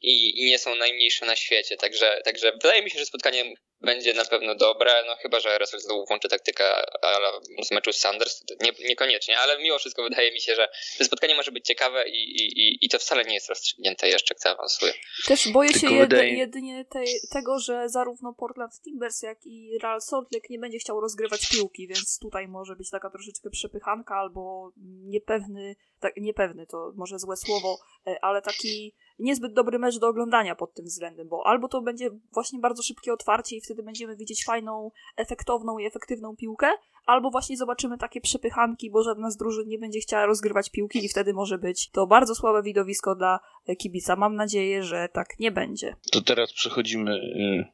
[0.00, 1.76] i, i nie są najmniejsze na świecie.
[1.76, 5.80] Także, także wydaje mi się, że spotkanie będzie na pewno dobre, no chyba, że RSL
[5.80, 6.64] znowu włączy taktykę
[7.02, 7.28] ale
[7.62, 10.68] z meczu z Sanders, nie, niekoniecznie, ale mimo wszystko wydaje mi się, że,
[10.98, 14.50] że spotkanie może być ciekawe i, i, i to wcale nie jest rozstrzygnięte jeszcze, kto
[14.50, 14.92] awansuje.
[15.26, 16.34] Też boję się jedy, wydaje...
[16.34, 21.00] jedynie tej, tego, że zarówno Portland Timbers, jak i Real Salt Lake nie będzie chciał
[21.00, 24.72] rozgrywać piłki, więc tutaj może być taka troszeczkę przepychanka albo
[25.04, 30.54] niepewny, tak, niepewny to może złe słowo, e, ale taki niezbyt dobry mecz do oglądania
[30.54, 34.44] pod tym względem, bo albo to będzie właśnie bardzo szybkie otwarcie i wtedy będziemy widzieć
[34.44, 36.70] fajną, efektowną i efektywną piłkę,
[37.06, 41.08] albo właśnie zobaczymy takie przepychanki, bo żadna z drużyn nie będzie chciała rozgrywać piłki i
[41.08, 43.40] wtedy może być to bardzo słabe widowisko dla
[43.78, 44.16] kibica.
[44.16, 45.96] Mam nadzieję, że tak nie będzie.
[46.12, 47.64] To teraz przechodzimy, y,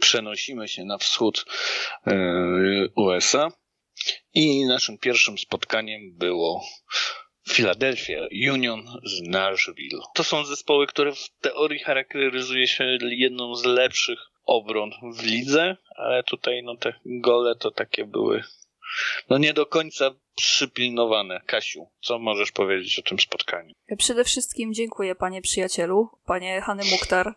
[0.00, 1.44] przenosimy się na wschód
[2.06, 2.12] y,
[2.96, 3.48] USA
[4.34, 6.62] i naszym pierwszym spotkaniem było
[7.48, 8.20] Philadelphia
[8.52, 10.00] Union z Nashville.
[10.14, 16.22] To są zespoły, które w teorii charakteryzuje się jedną z lepszych obron w lidze, ale
[16.22, 18.42] tutaj no te gole to takie były
[19.30, 21.40] no nie do końca przypilnowane.
[21.46, 23.74] Kasiu, co możesz powiedzieć o tym spotkaniu?
[23.98, 27.34] Przede wszystkim dziękuję, panie przyjacielu, panie Hany Muktar,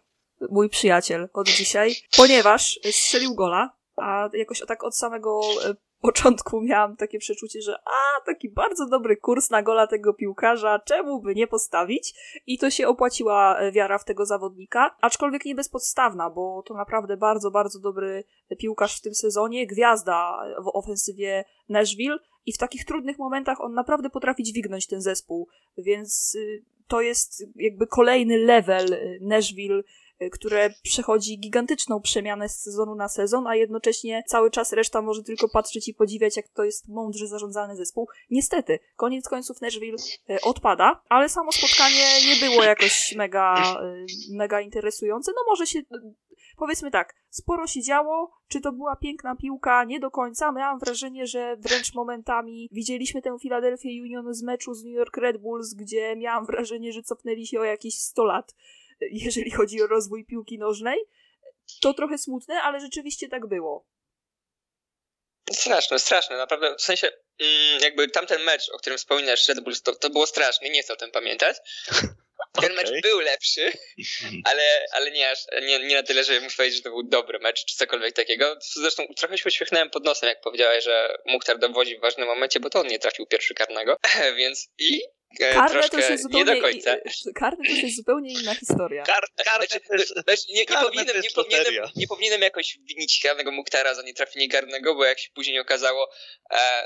[0.49, 6.95] mój przyjaciel od dzisiaj, ponieważ strzelił gola, a jakoś tak od samego e, początku miałam
[6.95, 11.47] takie przeczucie, że a, taki bardzo dobry kurs na gola tego piłkarza, czemu by nie
[11.47, 12.13] postawić?
[12.47, 17.17] I to się opłaciła e, wiara w tego zawodnika, aczkolwiek nie bezpodstawna, bo to naprawdę
[17.17, 18.23] bardzo, bardzo dobry
[18.57, 24.09] piłkarz w tym sezonie, gwiazda w ofensywie Nashville i w takich trudnych momentach on naprawdę
[24.09, 29.83] potrafi dźwignąć ten zespół, więc y, to jest jakby kolejny level y, Nashville
[30.29, 35.49] które przechodzi gigantyczną przemianę z sezonu na sezon, a jednocześnie cały czas reszta może tylko
[35.49, 38.07] patrzeć i podziwiać, jak to jest mądrze zarządzany zespół.
[38.29, 39.97] Niestety, koniec końców Nashville
[40.29, 45.31] y, odpada, ale samo spotkanie nie było jakoś mega, y, mega interesujące.
[45.35, 45.79] No może się,
[46.57, 50.51] powiedzmy tak, sporo się działo, czy to była piękna piłka, nie do końca.
[50.51, 55.37] Miałam wrażenie, że wręcz momentami widzieliśmy tę Philadelphia Union z meczu z New York Red
[55.37, 58.55] Bulls, gdzie miałam wrażenie, że cofnęli się o jakieś 100 lat
[59.11, 60.99] jeżeli chodzi o rozwój piłki nożnej.
[61.81, 63.85] To trochę smutne, ale rzeczywiście tak było.
[65.51, 66.75] Straszne, straszne, naprawdę.
[66.75, 70.69] W sensie, mm, jakby tamten mecz, o którym wspominasz, Red Bulls, to, to było straszne,
[70.69, 71.57] nie chcę o tym pamiętać.
[72.53, 72.75] Ten okay.
[72.75, 73.71] mecz był lepszy,
[74.49, 77.39] ale, ale nie, aż, nie, nie na tyle, że muszę powiedzieć, że to był dobry
[77.39, 78.57] mecz, czy cokolwiek takiego.
[78.61, 82.69] Zresztą trochę się uśmiechnąłem pod nosem, jak powiedziałeś, że Muchtar dowodzi w ważnym momencie, bo
[82.69, 83.97] to on nie trafił pierwszy karnego.
[84.37, 85.01] Więc i
[85.39, 86.95] E, karne to jest zupełnie nie do końca.
[87.35, 89.03] Karne to jest zupełnie inna historia.
[89.03, 93.21] Kar, karne znaczy, to jest, znaczy, nie, nie, powinienem, nie, powinienem, nie powinienem jakoś winić
[93.23, 96.09] karnego Muktara za nietrafienie karnego, bo jak się później okazało...
[96.51, 96.85] E,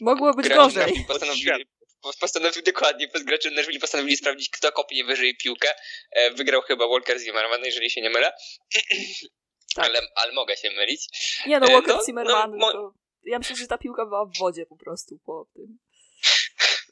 [0.00, 1.04] Mogło być gorzej.
[1.08, 1.66] Postanowili,
[2.20, 5.68] postanowił dokładnie, gracze Nashville postanowili sprawdzić, kto kopnie wyżej piłkę.
[6.10, 8.32] E, wygrał chyba Walker Zimmerman, jeżeli się nie mylę.
[9.76, 9.84] Tak.
[9.84, 11.08] Ale, ale mogę się mylić.
[11.46, 12.94] Nie no, Walker e, no, Zimmerman, no, to...
[13.24, 15.78] Ja myślę, że ta piłka była w wodzie po prostu po tym.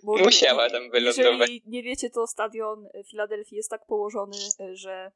[0.03, 1.51] Bo Musiała tam wylądować.
[1.51, 4.37] Jeżeli nie wiecie, to stadion Filadelfii jest tak położony,
[4.73, 5.13] że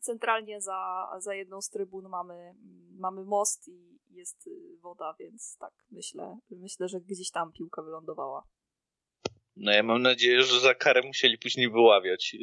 [0.00, 2.54] centralnie za, za jedną z trybun mamy,
[2.98, 4.50] mamy most i jest
[4.80, 8.42] woda, więc tak myślę, myślę, że gdzieś tam piłka wylądowała.
[9.60, 12.36] No ja mam nadzieję, że za karę musieli później wyławiać.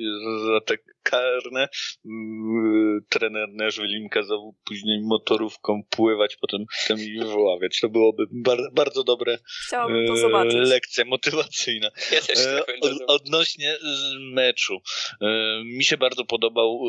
[0.46, 1.68] Za te karne
[2.06, 7.80] mm, trener Nashville im kazał później motorówką pływać, potem, potem i wyławiać.
[7.80, 11.92] To byłoby bar bardzo dobre Chciałabym to e, lekcja motywacyjna.
[12.12, 13.78] Ja też e, Od, Odnośnie
[14.20, 14.78] meczu.
[15.22, 16.80] E, mi się bardzo podobał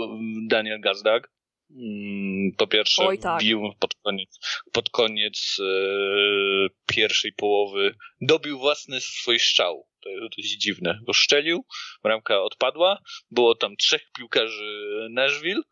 [0.49, 1.31] Daniel Gazdag.
[1.71, 3.43] Mm, po pierwsze, Oj, tak.
[3.43, 4.39] bił pod koniec,
[4.73, 5.65] pod koniec e,
[6.87, 9.89] pierwszej połowy, dobił własny swój strzał.
[10.01, 11.65] To jest dość dziwne, bo szczelił,
[12.03, 12.99] bramka odpadła,
[13.31, 15.63] było tam trzech piłkarzy Nashville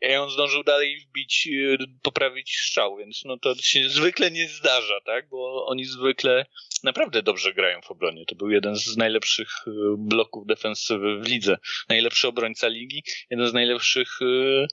[0.00, 5.00] i on zdążył dalej wbić, e, poprawić strzał, więc no to się zwykle nie zdarza,
[5.04, 6.46] tak, bo oni zwykle
[6.84, 8.24] naprawdę dobrze grają w obronie.
[8.26, 11.58] To był jeden z najlepszych e, bloków defensywy w lidze.
[11.88, 14.66] Najlepszy obrońca ligi, jeden z najlepszych e,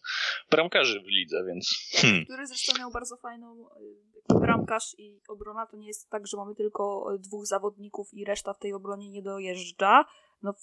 [0.52, 1.92] bramkarzy w lidze, więc...
[1.96, 2.26] Hmm.
[2.26, 5.66] Który zresztą miał bardzo fajną e, bramkarz i obrona.
[5.66, 9.22] To nie jest tak, że mamy tylko dwóch zawodników i reszta w tej obronie nie
[9.22, 10.06] dojeżdża.
[10.42, 10.54] No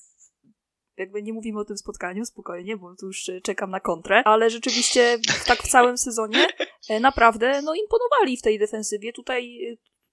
[0.97, 5.19] jakby nie mówimy o tym spotkaniu, spokojnie, bo tu już czekam na kontrę, ale rzeczywiście
[5.47, 6.47] tak w całym sezonie
[7.01, 9.13] naprawdę no imponowali w tej defensywie.
[9.13, 9.61] Tutaj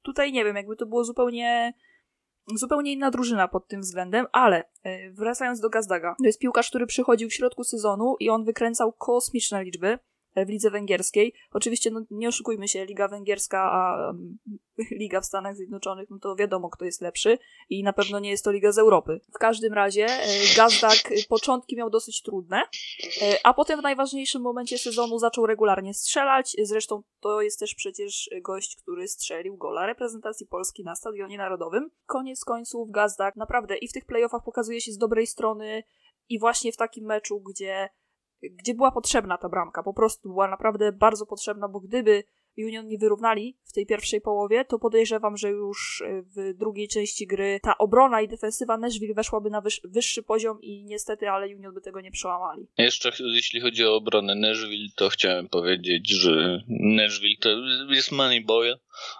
[0.08, 1.74] Tutaj nie wiem, jakby to było zupełnie
[2.56, 6.88] zupełnie inna drużyna pod tym względem, ale e, wracając do Gazdaga, to jest piłkarz, który
[6.88, 10.00] przychodził w środku sezonu i on wykręcał kosmiczne liczby.
[10.38, 11.34] E, w lidze węgierskiej.
[11.52, 14.14] Oczywiście, no, nie oszukujmy się, Liga Węgierska, a
[15.02, 17.38] Liga w Stanach Zjednoczonych, no to wiadomo, kto jest lepszy
[17.70, 19.20] i na pewno nie jest to Liga z Europy.
[19.36, 20.98] W każdym razie e, Gazdak
[21.30, 22.58] początki miał dosyć trudne,
[23.22, 26.56] e, a potem w najważniejszym momencie sezonu zaczął regularnie strzelać.
[26.64, 31.90] Zresztą to jest też przecież gość, który strzelił gola reprezentacji Polski na Stadionie Narodowym.
[32.06, 35.84] Koniec końców Gazdak naprawdę i w tych playoffach pokazuje się z dobrej strony
[36.30, 37.90] i właśnie w takim meczu, gdzie
[38.42, 39.84] gdzie była potrzebna ta bramka.
[39.84, 42.24] Po prostu była naprawdę bardzo potrzebna, bo gdyby
[42.58, 47.28] Union nie wyrównali w tej pierwszej połowie, to podejrzewam, że już e, w drugiej części
[47.28, 51.74] gry ta obrona i defensywa Nashville weszłaby na wyż, wyższy poziom i niestety, ale Union
[51.74, 52.68] by tego nie przełamali.
[52.78, 57.50] Jeszcze jeśli chodzi o obronę Nashville, to chciałem powiedzieć, że Nashville to
[57.90, 58.74] jest money boy.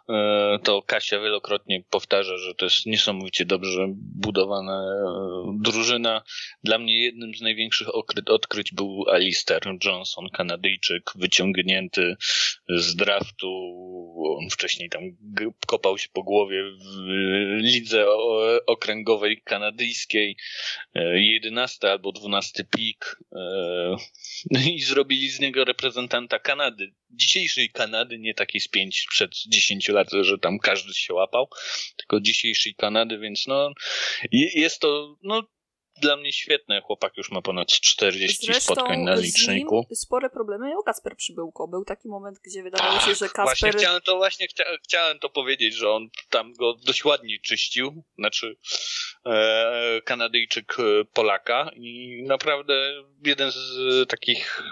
[0.10, 6.22] E, to Kasia wielokrotnie powtarza, że to jest niesamowicie dobrze budowana e, drużyna.
[6.64, 7.88] Dla mnie jednym z największych
[8.26, 12.16] odkryć był Alistair Johnson, Kanadyjczyk, wyciągnięty
[12.70, 15.04] z draftu bo on wcześniej tam
[15.68, 17.08] kopał się po głowie w
[17.62, 18.06] lidze
[18.68, 20.38] okręgowej kanadyjskiej,
[21.14, 23.20] 11 albo 12 pik
[24.76, 26.94] i zrobili z niego reprezentanta Kanady.
[27.10, 31.50] Dzisiejszej Kanady, nie takiej z 5 przed 10 lat, że tam każdy się łapał,
[31.98, 33.74] tylko dzisiejszej Kanady, więc no
[34.32, 35.44] jest to no,
[36.02, 36.82] dla mnie świetne.
[36.82, 39.86] Chłopak już ma ponad 40 Zresztą spotkań na liczniku.
[39.94, 41.68] spore problemy miał Kasper Przybyłko.
[41.68, 43.44] Był taki moment, gdzie wydawało się, że Kasper...
[43.44, 48.04] Właśnie chciałem to, właśnie chcia, chciałem to powiedzieć, że on tam go dość ładnie czyścił.
[48.18, 48.58] Znaczy
[49.26, 53.78] e, Kanadyjczyk e, Polaka i naprawdę jeden z
[54.10, 54.64] takich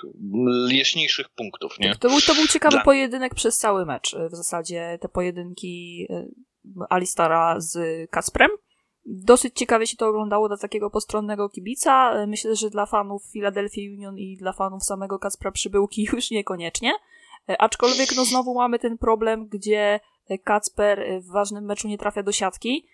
[0.70, 1.96] jaśniejszych punktów, nie?
[1.96, 2.84] To był, to był ciekawy dla...
[2.84, 4.16] pojedynek przez cały mecz.
[4.32, 6.26] W zasadzie te pojedynki e,
[6.90, 8.50] Alistara z Kasprem
[9.06, 12.26] Dosyć ciekawie się to oglądało dla takiego postronnego kibica.
[12.28, 16.94] Myślę, że dla fanów Philadelphia Union i dla fanów samego Kacpra Przybyłki już niekoniecznie.
[17.60, 20.00] Aczkolwiek no znowu mamy ten problem, gdzie
[20.44, 22.88] Kacper w ważnym meczu nie trafia do siatki.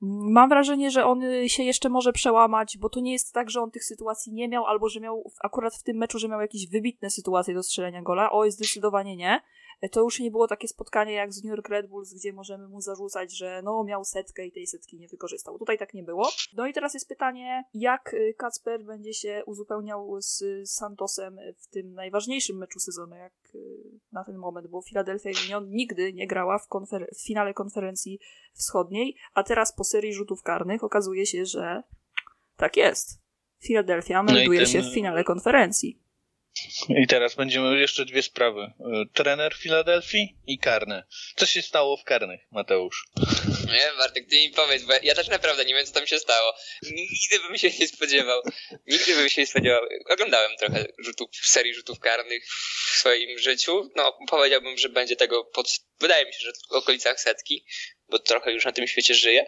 [0.00, 3.70] Mam wrażenie, że on się jeszcze może przełamać, bo to nie jest tak, że on
[3.70, 7.10] tych sytuacji nie miał, albo że miał akurat w tym meczu, że miał jakieś wybitne
[7.10, 8.32] sytuacje do strzelenia gola.
[8.32, 9.40] Oj, zdecydowanie nie.
[9.90, 12.80] To już nie było takie spotkanie jak z New York Red Bulls, gdzie możemy mu
[12.80, 15.58] zarzucać, że no miał setkę i tej setki nie wykorzystał.
[15.58, 16.28] Tutaj tak nie było.
[16.56, 21.94] No i teraz jest pytanie, jak y, Kacper będzie się uzupełniał z Santosem w tym
[21.94, 23.58] najważniejszym meczu sezonu, jak y,
[24.12, 28.20] na ten moment, bo Philadelphia Union nigdy nie grała w, konfer- w finale konferencji
[28.52, 31.82] wschodniej, a teraz po serii rzutów karnych okazuje się, że
[32.56, 33.26] tak jest.
[33.62, 34.72] Philadelphia no melduje no ten...
[34.72, 36.05] się w finale konferencji.
[36.88, 38.60] I teraz będziemy jeszcze dwie sprawy.
[38.60, 38.72] E,
[39.14, 41.04] trener Filadelfii i karne.
[41.36, 43.04] Co się stało w karnych, Mateusz?
[43.66, 46.54] Nie, Bartek, ty mi powiedz, bo ja też naprawdę nie wiem, co tam się stało.
[46.82, 48.42] Nigdy bym się nie spodziewał.
[48.86, 49.80] Nigdy bym się nie spodziewał.
[50.10, 52.46] Oglądałem trochę rzutów, serii rzutów karnych
[52.92, 53.90] w swoim życiu.
[53.96, 55.68] No, powiedziałbym, że będzie tego pod...
[56.00, 57.66] Wydaje mi się, że w okolicach setki,
[58.08, 59.46] bo trochę już na tym świecie żyję.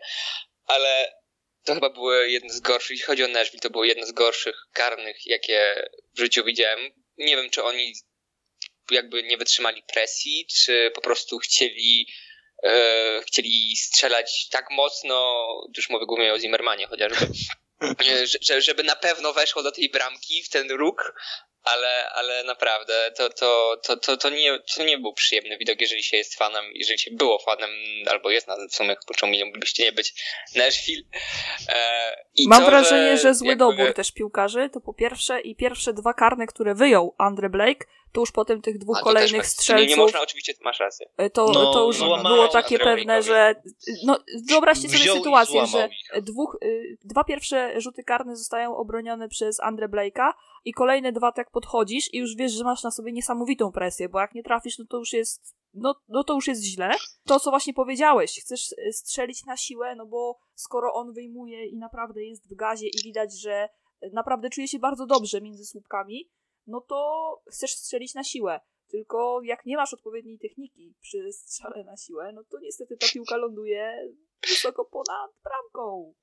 [0.65, 1.13] Ale
[1.65, 4.57] to chyba było jedno z gorszych, jeśli chodzi o Nashville, to było jedno z gorszych
[4.73, 6.91] karnych, jakie w życiu widziałem.
[7.19, 7.93] Nie wiem, czy oni
[8.91, 12.09] jakby nie wytrzymali presji, czy po prostu chcieli
[12.65, 17.27] e, chcieli strzelać tak mocno, już mówię głównie o Zimmermanie chociażby,
[18.43, 21.15] że, żeby na pewno weszło do tej bramki w ten róg,
[21.63, 26.03] ale, ale naprawdę to, to, to, to, to, nie, to nie był przyjemny widok, jeżeli
[26.03, 27.71] się jest fanem, jeżeli się było fanem,
[28.11, 30.15] albo jest nawet w sumie, czemu moglibyście nie być
[30.57, 31.03] Nashville.
[31.69, 33.65] E, Mam to, wrażenie, że, że zły jakby...
[33.65, 38.21] dobór też piłkarzy, to po pierwsze i pierwsze dwa karne, które wyjął Andre Blake, to
[38.21, 39.89] już potem tych dwóch kolejnych strzelców...
[39.89, 41.07] Nie, nie można, oczywiście, masz rację.
[41.17, 43.55] E, to, no, to już było takie pewne, że...
[44.05, 44.19] No,
[44.49, 45.89] wyobraźcie sobie sytuację, że
[46.23, 50.33] dwóch, y, dwa pierwsze rzuty karne zostają obronione przez Andre Blake'a
[50.65, 54.21] i kolejne dwa tak podchodzisz i już wiesz, że masz na sobie niesamowitą presję, bo
[54.21, 55.57] jak nie trafisz, no to już jest...
[55.75, 56.91] No, no to już jest źle.
[57.25, 61.77] To, co właśnie powiedziałeś, chcesz y, strzelić na siłę, no bo skoro on wyjmuje i
[61.77, 63.69] naprawdę jest w gazie i widać, że
[64.13, 66.31] naprawdę czuje się bardzo dobrze między słupkami,
[66.67, 68.61] no to chcesz strzelić na siłę.
[68.89, 73.37] Tylko jak nie masz odpowiedniej techniki przy strzale na siłę, no to niestety ta piłka
[73.37, 74.09] ląduje
[74.47, 76.15] wysoko ponad bramką.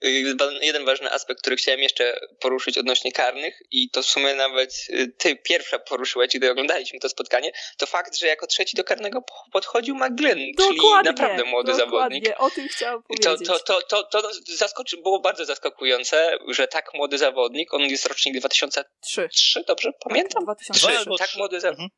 [0.61, 5.07] Jeden ważny aspekt, który chciałem jeszcze poruszyć odnośnie karnych i to w sumie nawet y,
[5.17, 9.95] ty pierwsza poruszyłeś, gdy oglądaliśmy to spotkanie, to fakt, że jako trzeci do karnego podchodził
[9.95, 12.33] McGlynn, czyli naprawdę młody dokładnie, zawodnik.
[12.37, 13.47] o tym chciałam powiedzieć.
[13.47, 18.05] To, to, to, to, to zaskoczy, było bardzo zaskakujące, że tak młody zawodnik, on jest
[18.05, 20.43] rocznik 2003, 3, dobrze pamiętam?
[20.43, 20.87] 2003.
[21.17, 21.89] Tak, młody, mhm.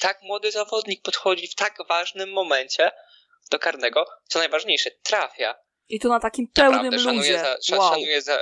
[0.00, 2.90] tak młody zawodnik podchodzi w tak ważnym momencie
[3.50, 7.38] do karnego, co najważniejsze, trafia i to na takim pełnym Naprawdę, szanuję.
[7.38, 7.94] Za, wow.
[7.94, 8.38] Szanuję za,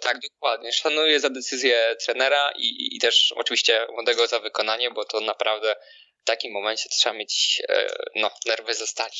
[0.00, 0.72] tak, dokładnie.
[0.72, 5.76] Szanuję za decyzję trenera i, i też oczywiście młodego za wykonanie, bo to naprawdę
[6.24, 9.14] w takim momencie trzeba mieć e, no, nerwy ze stali.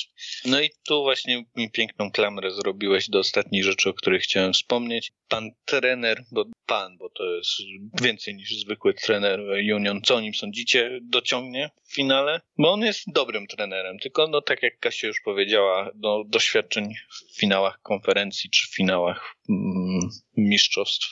[0.44, 5.12] No i tu właśnie mi piękną klamrę zrobiłeś do ostatniej rzeczy, o której chciałem wspomnieć.
[5.28, 7.50] Pan trener, bo pan, bo to jest
[8.02, 9.40] więcej niż zwykły trener
[9.74, 12.40] Union, co o nim sądzicie, dociągnie w finale?
[12.58, 16.94] Bo on jest dobrym trenerem, tylko no tak jak Kasia już powiedziała, no, doświadczeń
[17.34, 20.00] w finałach konferencji czy w finałach mm,
[20.36, 21.06] mistrzostw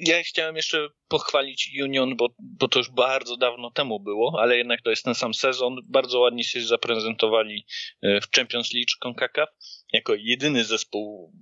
[0.00, 4.82] ja chciałem jeszcze pochwalić Union, bo, bo to już bardzo dawno temu było, ale jednak
[4.82, 5.76] to jest ten sam sezon.
[5.84, 7.66] Bardzo ładnie się zaprezentowali
[8.02, 9.48] e, w Champions League CONCACAF
[9.92, 11.32] jako jedyny zespół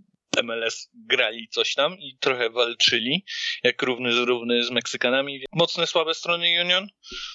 [0.42, 3.24] MLS grali coś tam i trochę walczyli,
[3.64, 5.44] jak równy z równy z Meksykanami.
[5.52, 6.86] Mocne, słabe strony Union,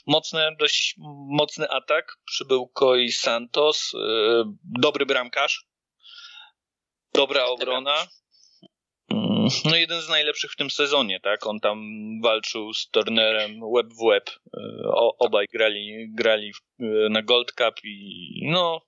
[0.07, 0.95] mocne, dość
[1.29, 2.17] mocny atak.
[2.25, 5.65] Przybył Koi Santos, yy, dobry bramkarz,
[7.13, 8.07] dobra obrona.
[9.11, 11.47] Mm, no jeden z najlepszych w tym sezonie, tak?
[11.47, 11.79] On tam
[12.23, 14.29] walczył z Turnerem web w web.
[14.53, 18.81] Yy, obaj grali, grali yy, na Gold Cup i no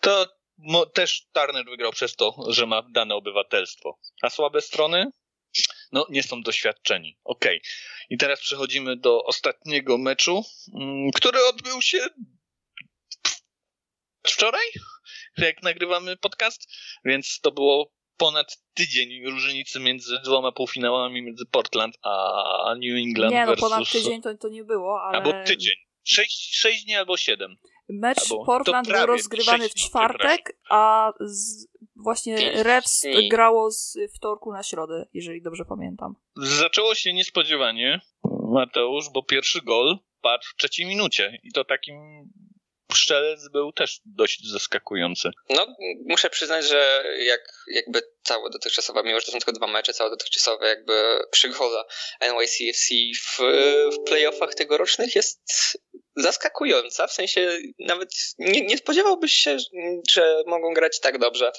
[0.00, 0.26] to
[0.58, 3.98] mo, też Turner wygrał przez to, że ma dane obywatelstwo.
[4.22, 5.10] A słabe strony?
[5.92, 7.18] No, nie są doświadczeni.
[7.24, 7.56] Okej.
[7.56, 7.70] Okay.
[8.10, 12.08] I teraz przechodzimy do ostatniego meczu, mm, który odbył się
[14.26, 14.66] wczoraj,
[15.38, 16.72] jak nagrywamy podcast,
[17.04, 23.40] więc to było ponad tydzień różnicy między dwoma półfinałami, między Portland a New England Nie,
[23.40, 23.70] no versus...
[23.70, 25.18] ponad tydzień to, to nie było, ale...
[25.18, 25.74] Albo tydzień.
[26.04, 27.56] Sześć, sześć dni albo siedem.
[27.88, 31.66] Mecz albo Portland był rozgrywany w czwartek, a z,
[31.96, 36.14] właśnie Reds grało z wtorku na środę, jeżeli dobrze pamiętam.
[36.36, 38.00] Zaczęło się niespodziewanie,
[38.52, 42.28] Mateusz, bo pierwszy gol padł w trzeciej minucie i to takim
[42.94, 45.30] Szczelec był też dość zaskakujący.
[45.50, 45.66] No,
[46.06, 50.10] muszę przyznać, że jak, jakby całe dotychczasowe, mimo że to są tylko dwa mecze, całe
[50.10, 51.84] dotychczasowe jakby przygoda
[52.20, 53.38] NYCFC w,
[53.92, 55.40] w playoffach tegorocznych jest
[56.16, 59.56] zaskakująca, w sensie nawet nie, nie spodziewałbyś się,
[60.10, 61.52] że mogą grać tak dobrze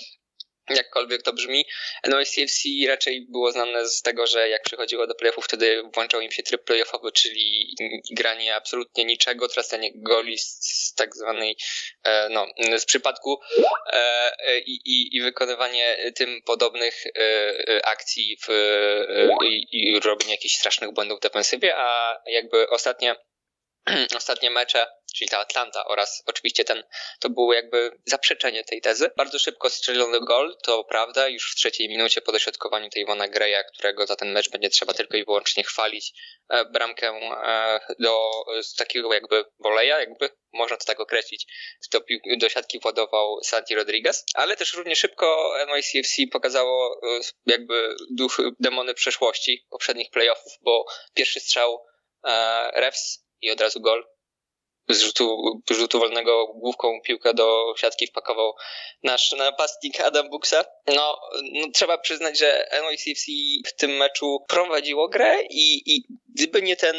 [0.70, 1.66] jakkolwiek to brzmi.
[2.04, 6.44] NYCFC raczej było znane z tego, że jak przychodziło do playoffów, wtedy włączał im się
[6.44, 7.76] tryb playoffowy, czyli
[8.12, 11.58] granie absolutnie niczego, tracenie goli z tak zwanej,
[12.04, 12.48] e, no,
[12.78, 13.40] z przypadku
[13.94, 18.50] e, i, i, i wykonywanie tym podobnych e, akcji w,
[19.46, 23.16] i, i robienie jakichś strasznych błędów w defensywie, a jakby ostatnie
[24.18, 26.84] ostatnie mecze, czyli ta Atlanta oraz oczywiście ten,
[27.20, 29.12] to było jakby zaprzeczenie tej tezy.
[29.18, 33.64] Bardzo szybko strzelony gol, to prawda, już w trzeciej minucie po dośrodkowaniu tej Iwona Greya,
[33.74, 36.14] którego za ten mecz będzie trzeba tylko i wyłącznie chwalić,
[36.50, 38.32] e, bramkę e, do
[38.78, 41.48] takiego jakby boleja, jakby można to tak określić,
[41.92, 42.02] do,
[42.38, 48.94] do siatki władował Santi Rodriguez, ale też równie szybko NYCFC pokazało e, jakby duch demony
[48.94, 51.86] przeszłości poprzednich playoffów, bo pierwszy strzał
[52.74, 54.04] refs i od razu gol.
[54.90, 55.38] Z rzutu,
[55.70, 58.54] rzutu wolnego główką piłkę do siatki wpakował
[59.04, 60.66] nasz napastnik Adam Buxa.
[60.88, 61.20] No,
[61.54, 63.32] no, trzeba przyznać, że NYCFC
[63.68, 66.04] w tym meczu prowadziło grę i, i
[66.36, 66.96] gdyby nie ten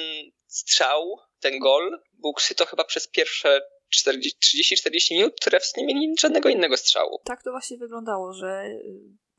[0.47, 3.61] strzał, ten gol Buxy, to chyba przez pierwsze
[3.95, 7.21] 30-40 minut refs nie mieli żadnego innego strzału.
[7.25, 8.65] Tak to właśnie wyglądało, że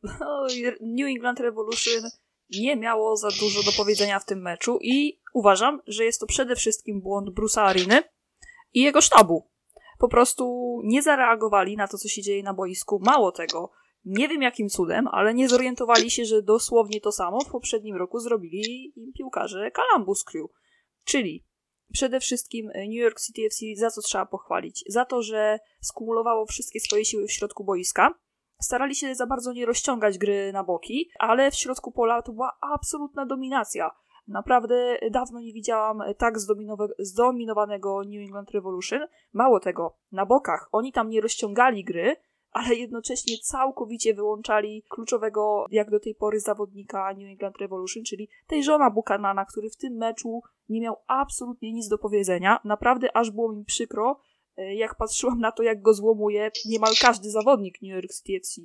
[0.20, 0.48] no,
[0.82, 2.04] New England Revolution
[2.50, 6.56] nie miało za dużo do powiedzenia w tym meczu i uważam, że jest to przede
[6.56, 8.04] wszystkim błąd Bruce'a Ariny
[8.74, 9.50] i jego sztabu.
[10.00, 13.00] Po prostu nie zareagowali na to, co się dzieje na boisku.
[13.06, 13.72] Mało tego,
[14.06, 18.20] nie wiem jakim cudem, ale nie zorientowali się, że dosłownie to samo w poprzednim roku
[18.20, 20.52] zrobili im piłkarze Columbus Crew.
[21.04, 21.46] Czyli
[21.94, 24.84] przede wszystkim New York City FC za co trzeba pochwalić?
[24.88, 28.20] Za to, że skumulowało wszystkie swoje siły w środku boiska,
[28.62, 32.58] starali się za bardzo nie rozciągać gry na boki, ale w środku pola to była
[32.74, 33.92] absolutna dominacja.
[34.28, 36.34] Naprawdę dawno nie widziałam tak
[37.00, 39.00] zdominowanego New England Revolution.
[39.34, 42.16] Mało tego, na bokach oni tam nie rozciągali gry,
[42.52, 48.64] ale jednocześnie całkowicie wyłączali kluczowego jak do tej pory zawodnika New England Revolution, czyli tej
[48.64, 52.60] żona Buchanana, który w tym meczu nie miał absolutnie nic do powiedzenia.
[52.64, 54.20] Naprawdę aż było mi przykro,
[54.58, 58.62] jak patrzyłam na to, jak go złomuje niemal każdy zawodnik New York City FC.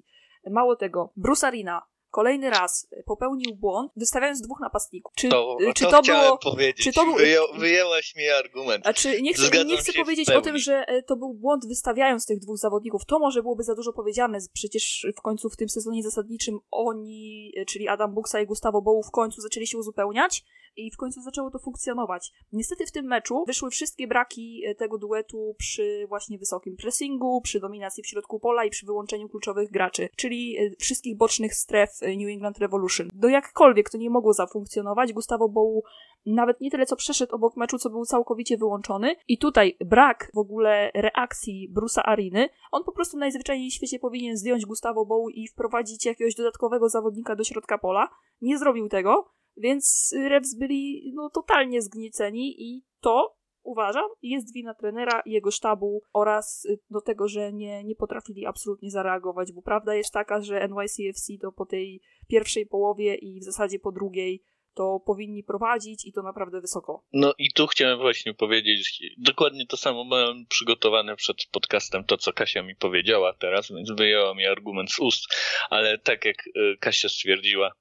[0.50, 5.12] Mało tego, Bruce Arena kolejny raz popełnił błąd, wystawiając dwóch napastników.
[5.16, 6.84] Czy to, czy to, to było, powiedzieć.
[6.84, 8.86] Czy to był, Wyję, wyjęłaś mi argument.
[8.86, 12.26] A czy nie chcę, nie chcę powiedzieć o tym, że e, to był błąd wystawiając
[12.26, 13.04] tych dwóch zawodników.
[13.04, 14.38] To może byłoby za dużo powiedziane.
[14.52, 19.02] Przecież w końcu w tym sezonie zasadniczym oni, e, czyli Adam Buksa i Gustavo Bowu
[19.02, 20.44] w końcu zaczęli się uzupełniać
[20.76, 22.32] i w końcu zaczęło to funkcjonować.
[22.52, 27.60] Niestety w tym meczu wyszły wszystkie braki e, tego duetu przy właśnie wysokim pressingu, przy
[27.60, 32.58] dominacji w środku pola i przy wyłączeniu kluczowych graczy, czyli wszystkich bocznych stref New England
[32.58, 33.08] Revolution.
[33.14, 35.82] Do jakkolwiek to nie mogło zafunkcjonować, Gustavo Bowu
[36.26, 39.16] nawet nie tyle co przeszedł obok meczu, co był całkowicie wyłączony.
[39.28, 42.48] I tutaj brak w ogóle reakcji Bruce'a Ariny.
[42.72, 47.36] On po prostu najzwyczajniej w świecie powinien zdjąć Gustavo Bow i wprowadzić jakiegoś dodatkowego zawodnika
[47.36, 48.08] do środka pola.
[48.40, 55.22] Nie zrobił tego, więc Revs byli no, totalnie zgnieceni i to uważam, jest wina trenera
[55.26, 60.40] jego sztabu oraz do tego, że nie, nie potrafili absolutnie zareagować, bo prawda jest taka,
[60.40, 64.42] że NYCFC to po tej pierwszej połowie i w zasadzie po drugiej
[64.74, 67.04] to powinni prowadzić i to naprawdę wysoko.
[67.12, 72.32] No i tu chciałem właśnie powiedzieć, dokładnie to samo miałem przygotowane przed podcastem, to co
[72.32, 75.24] Kasia mi powiedziała teraz, więc wyjęła mi argument z ust,
[75.70, 77.72] ale tak jak e, Kasia stwierdziła,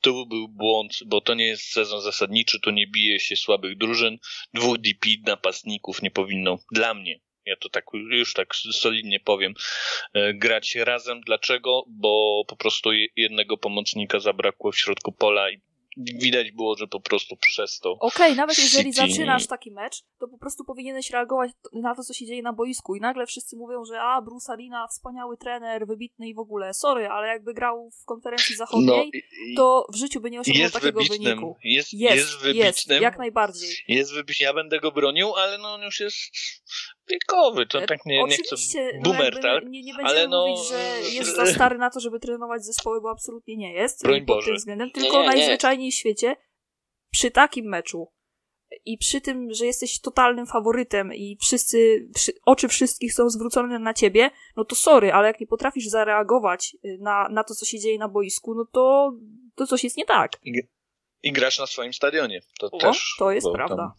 [0.00, 4.18] to był błąd, bo to nie jest sezon zasadniczy, to nie bije się słabych drużyn,
[4.54, 9.54] dwóch DP napastników nie powinno, dla mnie, ja to tak już tak solidnie powiem,
[10.14, 11.20] e, grać razem.
[11.20, 11.84] Dlaczego?
[11.88, 15.60] Bo po prostu jednego pomocnika zabrakło w środku pola i
[15.98, 17.92] widać było, że po prostu przez to.
[17.92, 19.08] Okej, okay, nawet jeżeli City...
[19.08, 22.94] zaczynasz taki mecz, to po prostu powinieneś reagować na to, co się dzieje na boisku.
[22.94, 26.74] I nagle wszyscy mówią, że a, Bruce Arena, wspaniały trener, wybitny i w ogóle.
[26.74, 31.00] Sorry, ale jakby grał w konferencji zachodniej, no, to w życiu by nie osiągnął takiego
[31.00, 31.24] wybitnym.
[31.24, 31.56] wyniku.
[31.64, 32.66] Jest, jest, jest wybitnym.
[32.66, 33.70] Jest, jak najbardziej.
[33.88, 34.44] Jest wybitny.
[34.44, 36.16] Ja będę go bronił, ale no on już jest
[37.10, 38.56] wiekowy, to e, tak nie, nie chcę
[38.94, 39.64] no boomer, no tak?
[39.64, 40.46] Nie, nie będziemy ale no...
[40.46, 44.02] mówić, że jest za stary na to, żeby trenować zespoły, bo absolutnie nie jest.
[44.02, 46.36] Broń pod tym względem, tylko nie, nie, najzwyczajniej w świecie
[47.10, 48.08] przy takim meczu
[48.84, 53.94] i przy tym, że jesteś totalnym faworytem i wszyscy, przy, oczy wszystkich są zwrócone na
[53.94, 57.78] ciebie, no to sorry, ale jak nie potrafisz zareagować y, na, na to, co się
[57.78, 59.12] dzieje na boisku, no to,
[59.54, 60.32] to coś jest nie tak
[61.22, 62.40] i grasz na swoim stadionie.
[62.60, 63.14] To o, też.
[63.18, 63.76] To jest prawda.
[63.76, 63.92] Tam...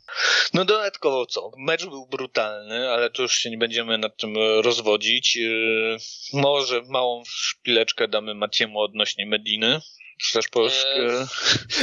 [0.54, 1.52] No dodatkowo co?
[1.58, 5.36] Mecz był brutalny, ale to już się nie będziemy nad tym e, rozwodzić.
[5.36, 5.98] Yy,
[6.34, 9.82] może małą szpileczkę damy Maciemu odnośnie Mediny.
[10.24, 10.96] Chcesz Polskę?
[10.96, 11.26] Eee.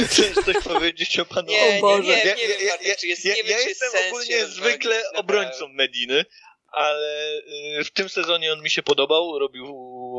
[0.07, 1.47] Chcesz coś powiedzieć o panu?
[1.47, 3.89] Nie, nie, nie, nie, nie, wiem, ja, czy jest, ja, nie wiem, ja czy jestem
[3.93, 6.25] jest ogólnie zwykle obrońcą Mediny,
[6.71, 7.37] ale
[7.79, 9.67] y, w tym sezonie on mi się podobał, robił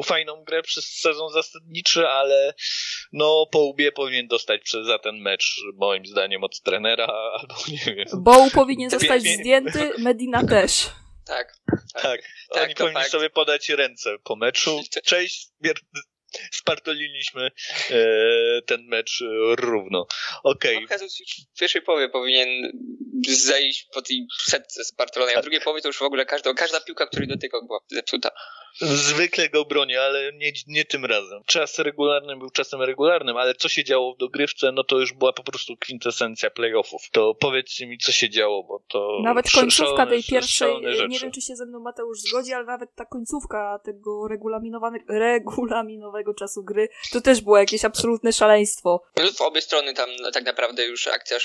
[0.04, 2.54] fajną grę przez sezon zasadniczy, ale
[3.12, 7.06] no po łbie powinien dostać za ten mecz, moim zdaniem, od trenera,
[7.38, 8.06] albo nie wiem.
[8.22, 10.90] Boł powinien zostać zdjęty, Medina też.
[11.26, 11.54] Tak.
[11.92, 12.20] Tak, tak.
[12.52, 13.10] tak Oni powinni fakt.
[13.10, 14.80] sobie podać ręce po meczu.
[15.04, 15.48] Cześć,
[16.50, 17.50] spartoliliśmy
[17.90, 19.24] e, ten mecz
[19.56, 20.06] równo.
[20.42, 20.84] Okej.
[20.84, 20.98] Okay.
[21.00, 21.06] No,
[21.56, 22.48] w pierwszej połowie powinien
[23.28, 26.80] zejść po tej setce spartolonej, a w drugiej połowie to już w ogóle każda, każda
[26.80, 28.30] piłka, której dotykał była zepsuta.
[28.80, 31.42] Zwykle go bronię, ale nie, nie tym razem.
[31.46, 35.32] Czas regularny był czasem regularnym, ale co się działo w dogrywce, no to już była
[35.32, 37.02] po prostu kwintesencja playoffów.
[37.12, 39.20] To powiedzcie mi, co się działo, bo to...
[39.24, 43.04] Nawet końcówka tej pierwszej, nie wiem, czy się ze mną Mateusz zgodzi, ale nawet ta
[43.04, 44.28] końcówka tego
[46.18, 49.02] regulaminowego czasu gry, to też było jakieś absolutne szaleństwo.
[49.36, 51.40] W obie strony tam no, tak naprawdę już akcja, y,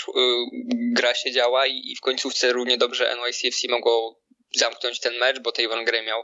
[0.94, 4.22] gra się działa i, i w końcówce równie dobrze NYCFC mogło
[4.56, 6.24] zamknąć ten mecz, bo Tavon Gray miał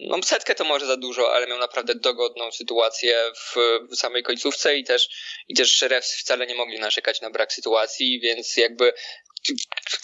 [0.00, 3.56] no setkę to może za dużo, ale miał naprawdę dogodną sytuację w,
[3.90, 5.08] w samej końcówce i też,
[5.48, 8.92] i też refs wcale nie mogli narzekać na brak sytuacji, więc jakby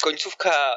[0.03, 0.76] końcówka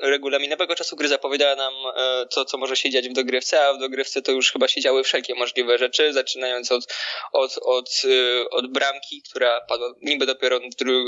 [0.00, 3.78] regulaminowego, czasu gry zapowiadała nam e, to, co może się dziać w dogrywce, a w
[3.78, 6.94] dogrywce to już chyba się działy wszelkie możliwe rzeczy, zaczynając od,
[7.32, 10.62] od, od, e, od bramki, która padła niby dopiero w,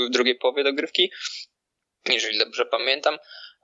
[0.07, 1.11] w drugiej połowie dogrywki,
[2.09, 3.17] jeżeli dobrze pamiętam,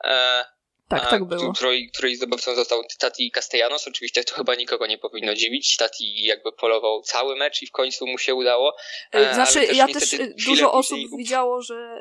[0.04, 0.46] e,
[0.88, 1.54] tak, tak było.
[1.54, 3.88] Której, której zdobywcą został Tati Castellanos.
[3.88, 5.78] Oczywiście to chyba nikogo nie powinno dziwić.
[5.78, 8.76] Tati jakby polował cały mecz i w końcu mu się udało.
[9.12, 10.16] E, znaczy, też ja też
[10.46, 11.18] dużo osób później...
[11.18, 12.00] widziało, że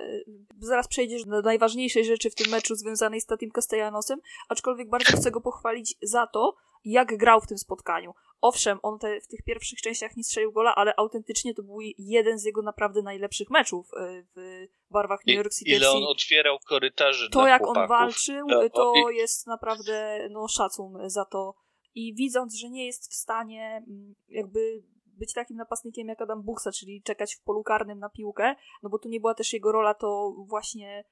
[0.60, 5.30] zaraz przejdziesz do najważniejszej rzeczy w tym meczu związanej z Tatim Castellanosem, aczkolwiek bardzo chcę
[5.30, 6.54] go pochwalić za to,
[6.84, 8.14] jak grał w tym spotkaniu.
[8.44, 12.38] Owszem, on te, w tych pierwszych częściach nie strzelił gola, ale autentycznie to był jeden
[12.38, 15.70] z jego naprawdę najlepszych meczów e, w barwach New York City.
[15.70, 17.82] Ile on otwierał korytarzy To jak chłopaków.
[17.82, 21.54] on walczył, no, to jest naprawdę no, szacun za to.
[21.94, 26.72] I widząc, że nie jest w stanie mm, jakby być takim napastnikiem jak Adam Buchsa,
[26.72, 29.94] czyli czekać w polu karnym na piłkę, no bo tu nie była też jego rola,
[29.94, 31.04] to właśnie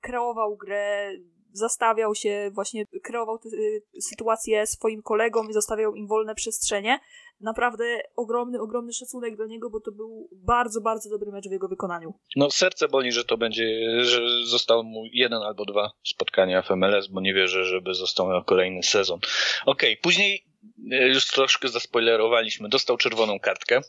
[0.00, 1.10] kreował grę,
[1.56, 3.48] zastawiał się, właśnie kreował te
[4.00, 7.00] sytuacje swoim kolegom i zostawiał im wolne przestrzenie.
[7.40, 7.84] Naprawdę
[8.16, 12.14] ogromny, ogromny szacunek dla niego, bo to był bardzo, bardzo dobry mecz w jego wykonaniu.
[12.36, 13.64] No serce boli, że to będzie,
[14.04, 18.42] że zostało mu jeden albo dwa spotkania w MLS, bo nie wierzę, żeby został na
[18.42, 19.18] kolejny sezon.
[19.66, 20.44] Okej, okay, później
[20.88, 23.80] już troszkę zaspoilerowaliśmy, dostał czerwoną kartkę.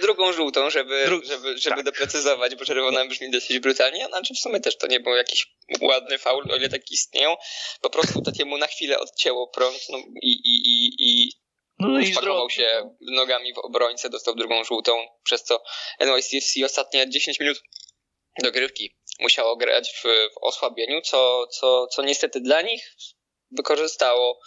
[0.00, 1.84] Drugą żółtą, żeby, Dru żeby, żeby tak.
[1.84, 5.46] doprecyzować, bo czerwona brzmi dosyć brutalnie, znaczy w sumie też to nie był jakiś
[5.80, 7.36] ładny faul, o ile taki istnieją.
[7.80, 11.32] Po prostu takiemu na chwilę odcięło prąd no, i, i, i, i
[11.78, 14.92] no i spakował się nogami w obrońcę, dostał drugą żółtą,
[15.24, 15.62] przez co
[16.00, 17.62] NYCFC ostatnie 10 minut
[18.42, 20.02] dogrywki musiało grać w,
[20.34, 22.96] w osłabieniu, co, co, co niestety dla nich
[23.50, 24.40] wykorzystało,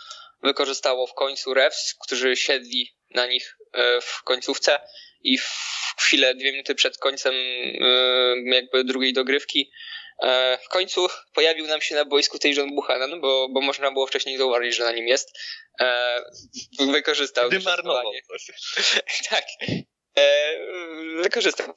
[0.46, 4.80] wykorzystało w końcu refs, którzy siedli na nich e, w końcówce
[5.22, 9.72] i w chwilę, dwie minuty przed końcem e, jakby drugiej dogrywki
[10.24, 14.08] e, w końcu pojawił nam się na boisku tej John Buchanan, bo, bo można było
[14.08, 15.38] wcześniej zauważyć, że na nim jest.
[16.80, 17.50] Wykorzystał.
[17.50, 18.12] Dymarnował.
[19.30, 19.44] tak.
[20.20, 20.56] E,
[21.24, 21.74] wykorzystał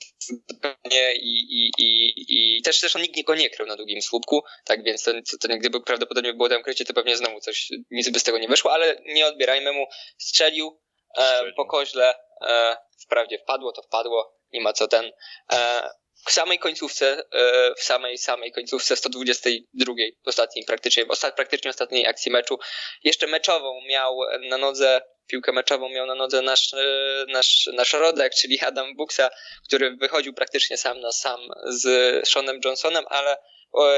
[0.48, 4.42] zupełnie i, i, i, i też, też on nikt go nie krył na długim słupku,
[4.64, 8.10] tak więc to, to, to gdyby prawdopodobnie było tam krycie, to pewnie znowu coś, nic
[8.10, 9.86] by z tego nie wyszło, ale nie odbierajmy mu,
[10.18, 10.80] strzelił,
[11.18, 12.14] e, po koźle,
[12.48, 15.12] e, wprawdzie wpadło, to wpadło, nie ma co ten,
[15.52, 15.90] e,
[16.26, 19.94] w samej końcówce, e, w samej, samej końcówce 122,
[20.26, 22.58] ostatniej praktycznie, ostat, praktycznie ostatniej akcji meczu,
[23.04, 24.18] jeszcze meczową miał
[24.48, 29.30] na nodze piłkę meczową miał na nodze nasz, e, nasz, nasz rodek, czyli Adam Buxa,
[29.64, 31.84] który wychodził praktycznie sam na sam z
[32.28, 33.36] Seanem Johnsonem, ale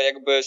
[0.05, 0.41] jakby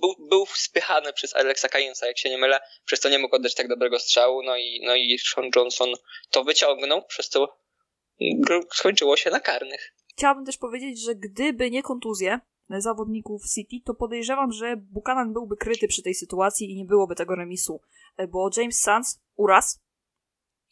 [0.00, 3.54] był, był spychany przez Alexa Kajensa, jak się nie mylę, przez to nie mógł oddać
[3.54, 5.94] tak dobrego strzału, no i, no i Sean Johnson
[6.30, 7.58] to wyciągnął, przez co
[8.72, 9.94] skończyło się na karnych.
[10.16, 15.88] Chciałabym też powiedzieć, że gdyby nie kontuzje zawodników City, to podejrzewam, że Buchanan byłby kryty
[15.88, 17.80] przy tej sytuacji i nie byłoby tego remisu,
[18.28, 19.82] bo James Sands uraz,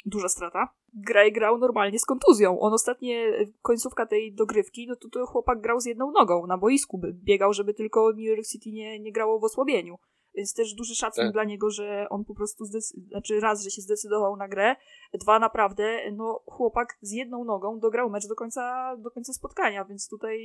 [0.04, 0.68] duża strata.
[0.94, 2.60] Graj grał normalnie z kontuzją.
[2.60, 3.32] On ostatnie,
[3.62, 7.00] końcówka tej dogrywki, no to, to chłopak grał z jedną nogą na boisku.
[7.12, 9.98] Biegał, żeby tylko New York City nie, nie grało w osłabieniu.
[10.34, 11.32] Więc też duży szacunek tak.
[11.32, 14.76] dla niego, że on po prostu, znaczy raz, że się zdecydował na grę,
[15.20, 20.08] dwa naprawdę, no chłopak z jedną nogą dograł mecz do końca, do końca spotkania, więc
[20.08, 20.38] tutaj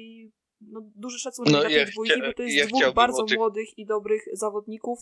[0.62, 3.38] no, duży szacunek no, dla tej dwójki, bo to jest ja dwóch bardzo tych...
[3.38, 5.00] młodych i dobrych zawodników.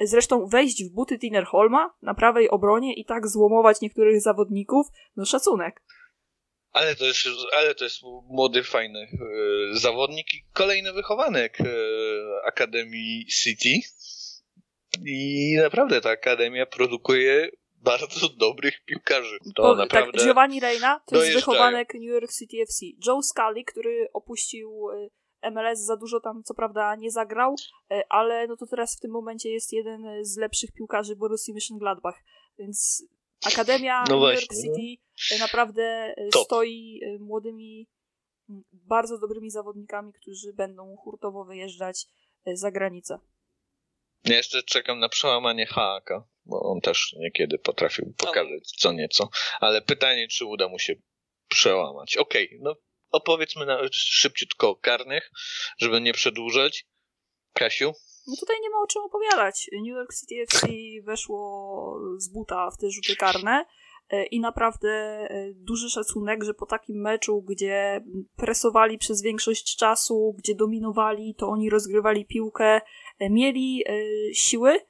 [0.00, 4.86] Zresztą wejść w buty Tiner Holma na prawej obronie i tak złomować niektórych zawodników,
[5.16, 5.82] no szacunek.
[6.72, 7.20] Ale to jest,
[7.56, 9.08] ale to jest młody, fajny e,
[9.78, 11.64] zawodnik i kolejny wychowanek e,
[12.46, 13.74] Akademii City.
[15.06, 17.50] I naprawdę ta akademia produkuje
[17.82, 19.38] bardzo dobrych piłkarzy.
[19.54, 20.12] To tak, naprawdę...
[20.12, 22.86] Tak, Giovanni Reina to jest wychowanek New York City FC.
[23.06, 25.10] Joe Scully, który opuścił y,
[25.50, 27.54] MLS, za dużo tam co prawda nie zagrał,
[27.92, 32.14] y, ale no to teraz w tym momencie jest jeden z lepszych piłkarzy Borussii Mönchengladbach,
[32.58, 33.04] więc
[33.46, 35.02] Akademia no New York City
[35.40, 36.44] naprawdę Top.
[36.44, 37.88] stoi młodymi,
[38.72, 42.06] bardzo dobrymi zawodnikami, którzy będą hurtowo wyjeżdżać
[42.46, 43.18] za granicę.
[44.24, 49.28] Ja jeszcze czekam na przełamanie Haaka, bo on też niekiedy potrafił pokazać co nieco,
[49.60, 50.94] ale pytanie, czy uda mu się
[51.48, 52.16] przełamać.
[52.16, 52.74] Okej, okay, no
[53.10, 55.30] opowiedzmy na, szybciutko o karnych,
[55.78, 56.86] żeby nie przedłużać.
[57.52, 57.92] Kasiu?
[58.26, 59.70] No tutaj nie ma o czym opowiadać.
[59.72, 60.68] New York City FC
[61.04, 63.64] weszło z buta w te rzuty karne
[64.10, 68.04] e, i naprawdę e, duży szacunek, że po takim meczu, gdzie
[68.36, 72.80] presowali przez większość czasu, gdzie dominowali, to oni rozgrywali piłkę,
[73.20, 73.94] mieli e,
[74.34, 74.80] siły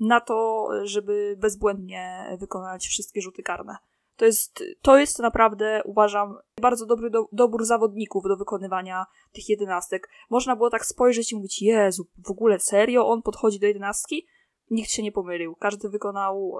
[0.00, 3.76] na to, żeby bezbłędnie wykonać wszystkie rzuty karne.
[4.16, 10.08] To jest, to jest naprawdę, uważam, bardzo dobry do, dobór zawodników do wykonywania tych jedenastek.
[10.30, 14.26] Można było tak spojrzeć i mówić, Jezu, w ogóle serio on podchodzi do jedenastki?
[14.70, 15.56] Nikt się nie pomylił.
[15.56, 16.52] Każdy wykonał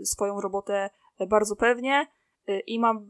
[0.00, 0.90] y, swoją robotę
[1.28, 2.06] bardzo pewnie
[2.48, 3.06] y, i mam,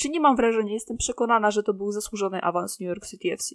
[0.00, 3.54] czy nie mam wrażenia, jestem przekonana, że to był zasłużony awans New York City FC.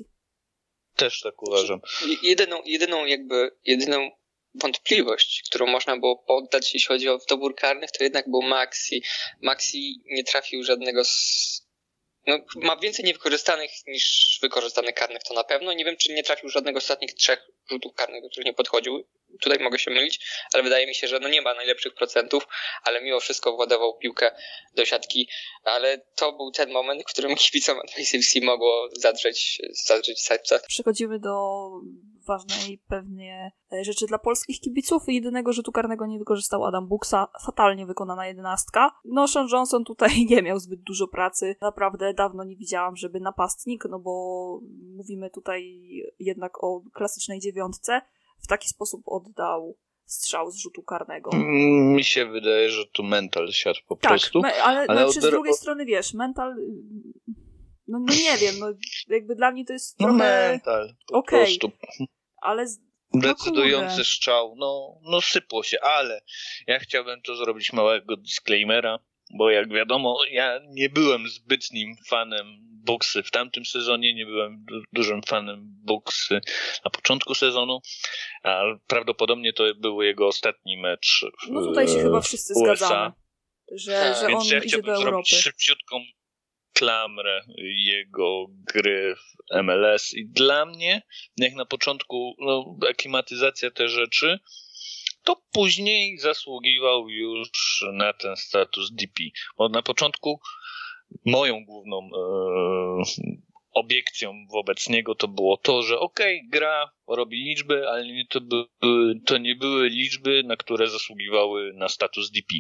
[0.96, 1.80] Też tak uważam.
[2.24, 4.10] Jedyną, jedyną jakby, jedyną
[4.62, 9.04] wątpliwość, którą można było poddać, jeśli chodzi o dobór karnych, to jednak był Maxi.
[9.42, 11.66] Maxi nie trafił żadnego z...
[12.28, 15.74] No, ma więcej niewykorzystanych niż wykorzystanych karnych, to na pewno.
[15.74, 19.08] Nie wiem, czy nie trafił żadnego z ostatnich trzech rzutów karnych, do których nie podchodził.
[19.42, 20.20] Tutaj mogę się mylić,
[20.54, 22.48] ale wydaje mi się, że no nie ma najlepszych procentów,
[22.84, 24.32] ale mimo wszystko władował piłkę
[24.76, 25.30] do siatki.
[25.64, 30.60] Ale to był ten moment, w którym kibicom NYCFC mogło zadrzeć, zadrzeć serce.
[30.68, 31.70] Przechodzimy do
[32.26, 35.04] ważnej pewnie e, rzeczy dla polskich kibiców.
[35.08, 37.28] Jedynego rzutu karnego nie wykorzystał Adam Buksa.
[37.46, 38.92] Fatalnie wykonana jedenastka.
[39.06, 41.56] No, Sean Johnson tutaj nie miał zbyt dużo pracy.
[41.62, 44.12] Naprawdę dawno nie widziałam, żeby napastnik, no bo
[44.96, 45.80] mówimy tutaj
[46.20, 48.02] jednak o klasycznej dziewiątce,
[48.44, 51.30] w taki sposób oddał strzał z rzutu karnego.
[51.96, 54.42] Mi się wydaje, że tu mental siadł po tak, prostu.
[54.42, 56.56] Me, ale, ale znaczy, z drugiej strony wiesz, mental.
[57.88, 58.68] No, no, nie wiem, no
[59.08, 60.50] jakby dla mnie to jest no trochę.
[60.50, 60.96] mental.
[61.08, 61.72] Po Okej, prostu.
[62.42, 62.68] ale.
[62.68, 64.04] z- Decydujący kurde.
[64.04, 64.56] strzał.
[64.58, 66.22] No, no sypło się, ale
[66.68, 69.00] ja chciałbym tu zrobić małego disclaimera,
[69.34, 72.46] bo jak wiadomo, ja nie byłem zbytnim fanem
[72.86, 76.40] boksy w tamtym sezonie, nie byłem du- dużym fanem boksy
[76.86, 77.80] na początku sezonu,
[78.44, 81.26] a prawdopodobnie to był jego ostatni mecz.
[81.46, 82.76] w- No tutaj się chyba wszyscy USA.
[82.76, 83.12] zgadzamy.
[83.72, 85.36] Że, że Więc on ja idzie do Europy.
[85.36, 86.00] szybciutką
[86.74, 87.42] klamrę
[87.86, 91.02] jego gry w MLS i dla mnie,
[91.38, 94.40] jak na początku no, aklimatyzacja te rzeczy,
[95.26, 97.50] to później zasługiwał już
[97.94, 99.24] na ten status DP.
[99.58, 100.40] Bo na początku
[101.26, 103.04] moją główną e,
[103.76, 108.68] obiekcją wobec niego to było to, że okej, gra, robi liczby, ale nie to, były,
[109.26, 112.54] to nie były liczby, na które zasługiwały na status DP.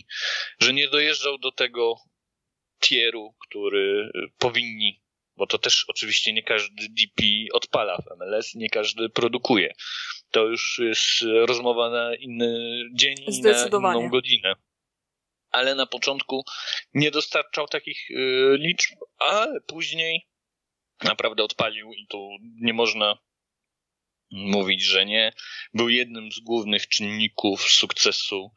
[0.59, 1.95] Że nie dojeżdżał do tego
[2.80, 5.04] tieru, który powinni,
[5.38, 7.23] bo to też oczywiście nie każdy DP
[7.53, 9.73] odpala w MLS, nie każdy produkuje.
[10.31, 14.55] To już jest rozmowa na inny dzień i na inną godzinę.
[15.51, 16.43] Ale na początku
[16.93, 20.27] nie dostarczał takich y, liczb, ale później
[21.03, 22.29] naprawdę odpalił i tu
[22.61, 23.17] nie można
[24.31, 25.33] mówić, że nie.
[25.73, 28.51] Był jednym z głównych czynników sukcesu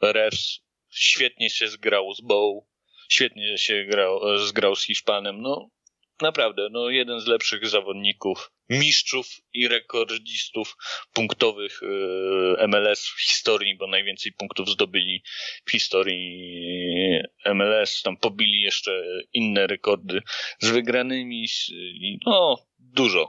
[0.00, 0.60] Refs.
[0.90, 2.64] Świetnie się zgrał z Bow,
[3.08, 5.40] świetnie się grał, zgrał z Hiszpanem.
[5.40, 5.70] No,
[6.22, 10.76] naprawdę, no, jeden z lepszych zawodników, mistrzów i rekordzistów
[11.12, 15.22] punktowych e, MLS w historii, bo najwięcej punktów zdobyli
[15.66, 17.20] w historii
[17.54, 18.02] MLS.
[18.02, 20.22] Tam pobili jeszcze inne rekordy
[20.58, 21.46] z wygranymi,
[22.26, 23.28] no, dużo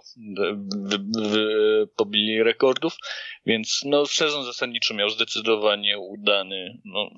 [0.84, 2.98] wy, wy, pobili rekordów,
[3.46, 6.82] więc no, sezon zasadniczy miał zdecydowanie udany.
[6.86, 7.10] No,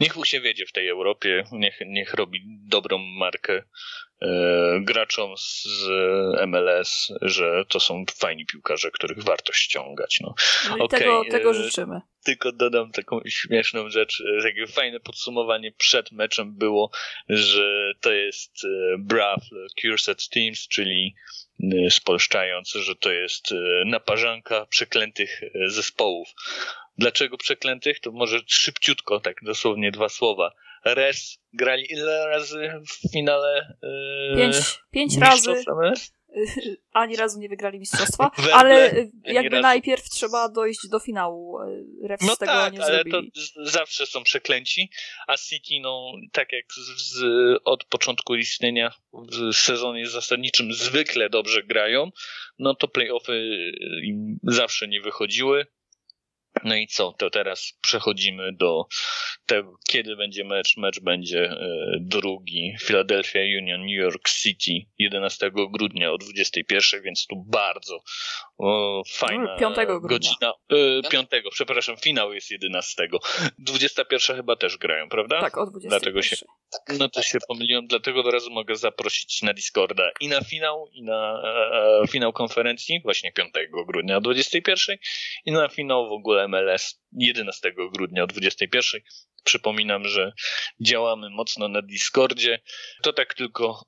[0.00, 3.64] niech mu się wiedzie w tej Europie, niech, niech robi dobrą markę e,
[4.80, 5.88] graczom z,
[6.46, 10.18] MLS, że to są fajni piłkarze, których warto ściągać.
[10.20, 10.34] No.
[10.70, 12.00] No i Okej, tego, tego e, życzymy.
[12.24, 16.90] Tylko dodam taką śmieszną rzecz, e, takie fajne podsumowanie przed meczem było,
[17.28, 19.42] że to jest e, BRAF,
[19.80, 21.45] Cursed Teams, czyli e,
[21.90, 23.54] spolszczając, że to jest e,
[23.86, 26.28] naparzanka przeklętych e, zespołów.
[26.98, 28.00] Dlaczego przeklętych?
[28.00, 30.52] To może szybciutko, tak dosłownie dwa słowa.
[30.84, 33.76] Res grali ile razy w finale
[34.36, 34.56] Pięć,
[34.90, 35.54] pięć razy?
[36.92, 41.58] ani razu nie wygrali mistrzostwa, ale jakby najpierw trzeba dojść do finału.
[42.02, 43.32] Refs No tego tak, nie ale to zrobili.
[43.34, 44.90] z- zawsze są przeklęci,
[45.26, 47.24] a City, no tak jak z, z,
[47.64, 52.10] od początku istnienia w sezonie zasadniczym zwykle dobrze grają,
[52.58, 53.72] no to playoffy
[54.02, 55.66] im zawsze nie wychodziły.
[56.64, 58.86] No i co, to teraz przechodzimy do
[59.46, 60.76] tego, kiedy będzie mecz.
[60.76, 61.58] Mecz będzie e,
[62.00, 62.74] drugi.
[62.80, 68.00] Philadelphia Union, New York City 11 grudnia o 21, więc tu bardzo
[68.58, 69.98] o, fajna 5 grudnia.
[70.08, 70.52] godzina.
[71.04, 73.08] E, 5, przepraszam, finał jest 11.
[73.58, 75.40] 21 chyba też grają, prawda?
[75.40, 75.88] Tak, o 20.
[75.88, 76.36] Dlatego się-
[76.98, 81.02] No to się pomyliłem, dlatego od razu mogę zaprosić na Discorda i na finał, i
[81.02, 83.52] na e, e, finał konferencji, właśnie 5
[83.88, 84.96] grudnia o 21
[85.44, 89.00] i na finał w ogóle MLS 11 grudnia o 21.
[89.44, 90.32] Przypominam, że
[90.80, 92.60] działamy mocno na Discordzie.
[93.02, 93.80] To tak tylko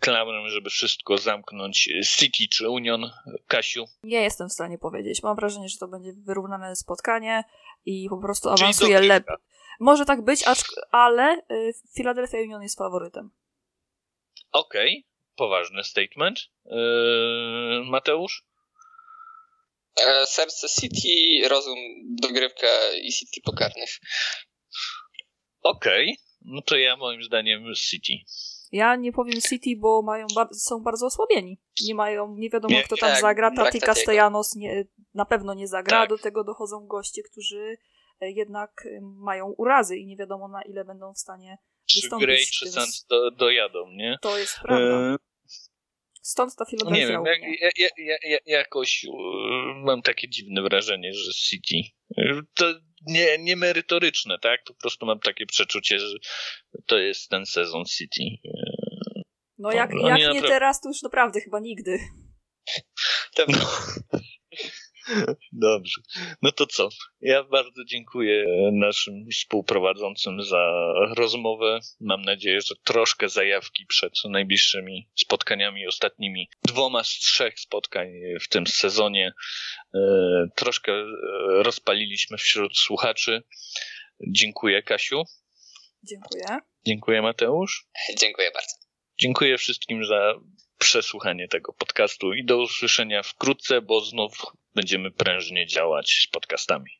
[0.00, 1.88] klamrę, żeby wszystko zamknąć.
[2.16, 3.10] City czy Union,
[3.46, 3.84] Kasiu?
[4.02, 5.22] Nie jestem w stanie powiedzieć.
[5.22, 7.44] Mam wrażenie, że to będzie wyrównane spotkanie
[7.84, 9.36] i po prostu awansuje lepiej.
[9.80, 13.30] Może tak być, acz- ale y, Philadelphia Union jest faworytem.
[14.52, 16.40] Okej, poważny statement.
[16.66, 16.76] E,
[17.84, 18.44] Mateusz?
[20.06, 21.76] E, Serce City, rozum,
[22.22, 22.66] dogrywka
[23.02, 23.90] i City pokarnych.
[25.62, 28.12] Okej, no to ja moim zdaniem City.
[28.72, 31.58] Ja nie powiem City, bo mają bar- są bardzo osłabieni.
[31.84, 33.50] Nie mają, nie wiadomo Nie, kto tam tak, zagra.
[33.50, 33.80] Tati.
[33.80, 36.00] Castellanos nie, na pewno nie zagra.
[36.00, 36.08] Tak.
[36.08, 37.78] Do tego dochodzą goście, którzy
[38.20, 42.26] e, jednak e, mają urazy i nie wiadomo na ile będą w stanie Czy wystąpić
[42.26, 44.18] Gray w czy Sanz do, dojadą, nie?
[44.22, 45.14] To jest prawda.
[45.14, 45.16] E,
[46.26, 47.56] Stąd ta nie Philadelphia wiem, u jak, mnie.
[47.60, 49.06] ja, ja, ja, ja, jakoś
[49.84, 51.76] mam takie dziwne wrażenie, że City
[52.54, 52.74] to
[53.06, 54.64] nie, nie merytoryczne, tak?
[54.64, 56.16] Po prostu mam takie przeczucie, że
[56.86, 58.22] to jest ten sezon City.
[59.58, 61.98] No jak, Oni jak nie naprawdę- teraz, to już naprawdę chyba nigdy.
[63.36, 63.58] To No.
[65.52, 66.00] Dobrze.
[66.42, 66.88] No to co?
[67.20, 71.80] Ja bardzo dziękuję naszym współprowadzącym za rozmowę.
[72.00, 78.08] Mam nadzieję, że troszkę zajawki przed najbliższymi spotkaniami, ostatnimi dwoma z trzech spotkań
[78.40, 79.32] w tym sezonie.
[79.94, 80.00] E,
[80.56, 81.06] troszkę e,
[81.62, 83.42] rozpaliliśmy wśród słuchaczy.
[84.28, 85.22] Dziękuję, Kasiu.
[86.02, 86.58] Dziękuję.
[86.86, 87.86] Dziękuję, Mateusz.
[88.18, 88.76] Dziękuję bardzo.
[89.20, 90.34] Dziękuję wszystkim za
[90.86, 94.32] przesłuchanie tego podcastu i do usłyszenia wkrótce, bo znów
[94.74, 96.90] będziemy prężnie działać z podcastami.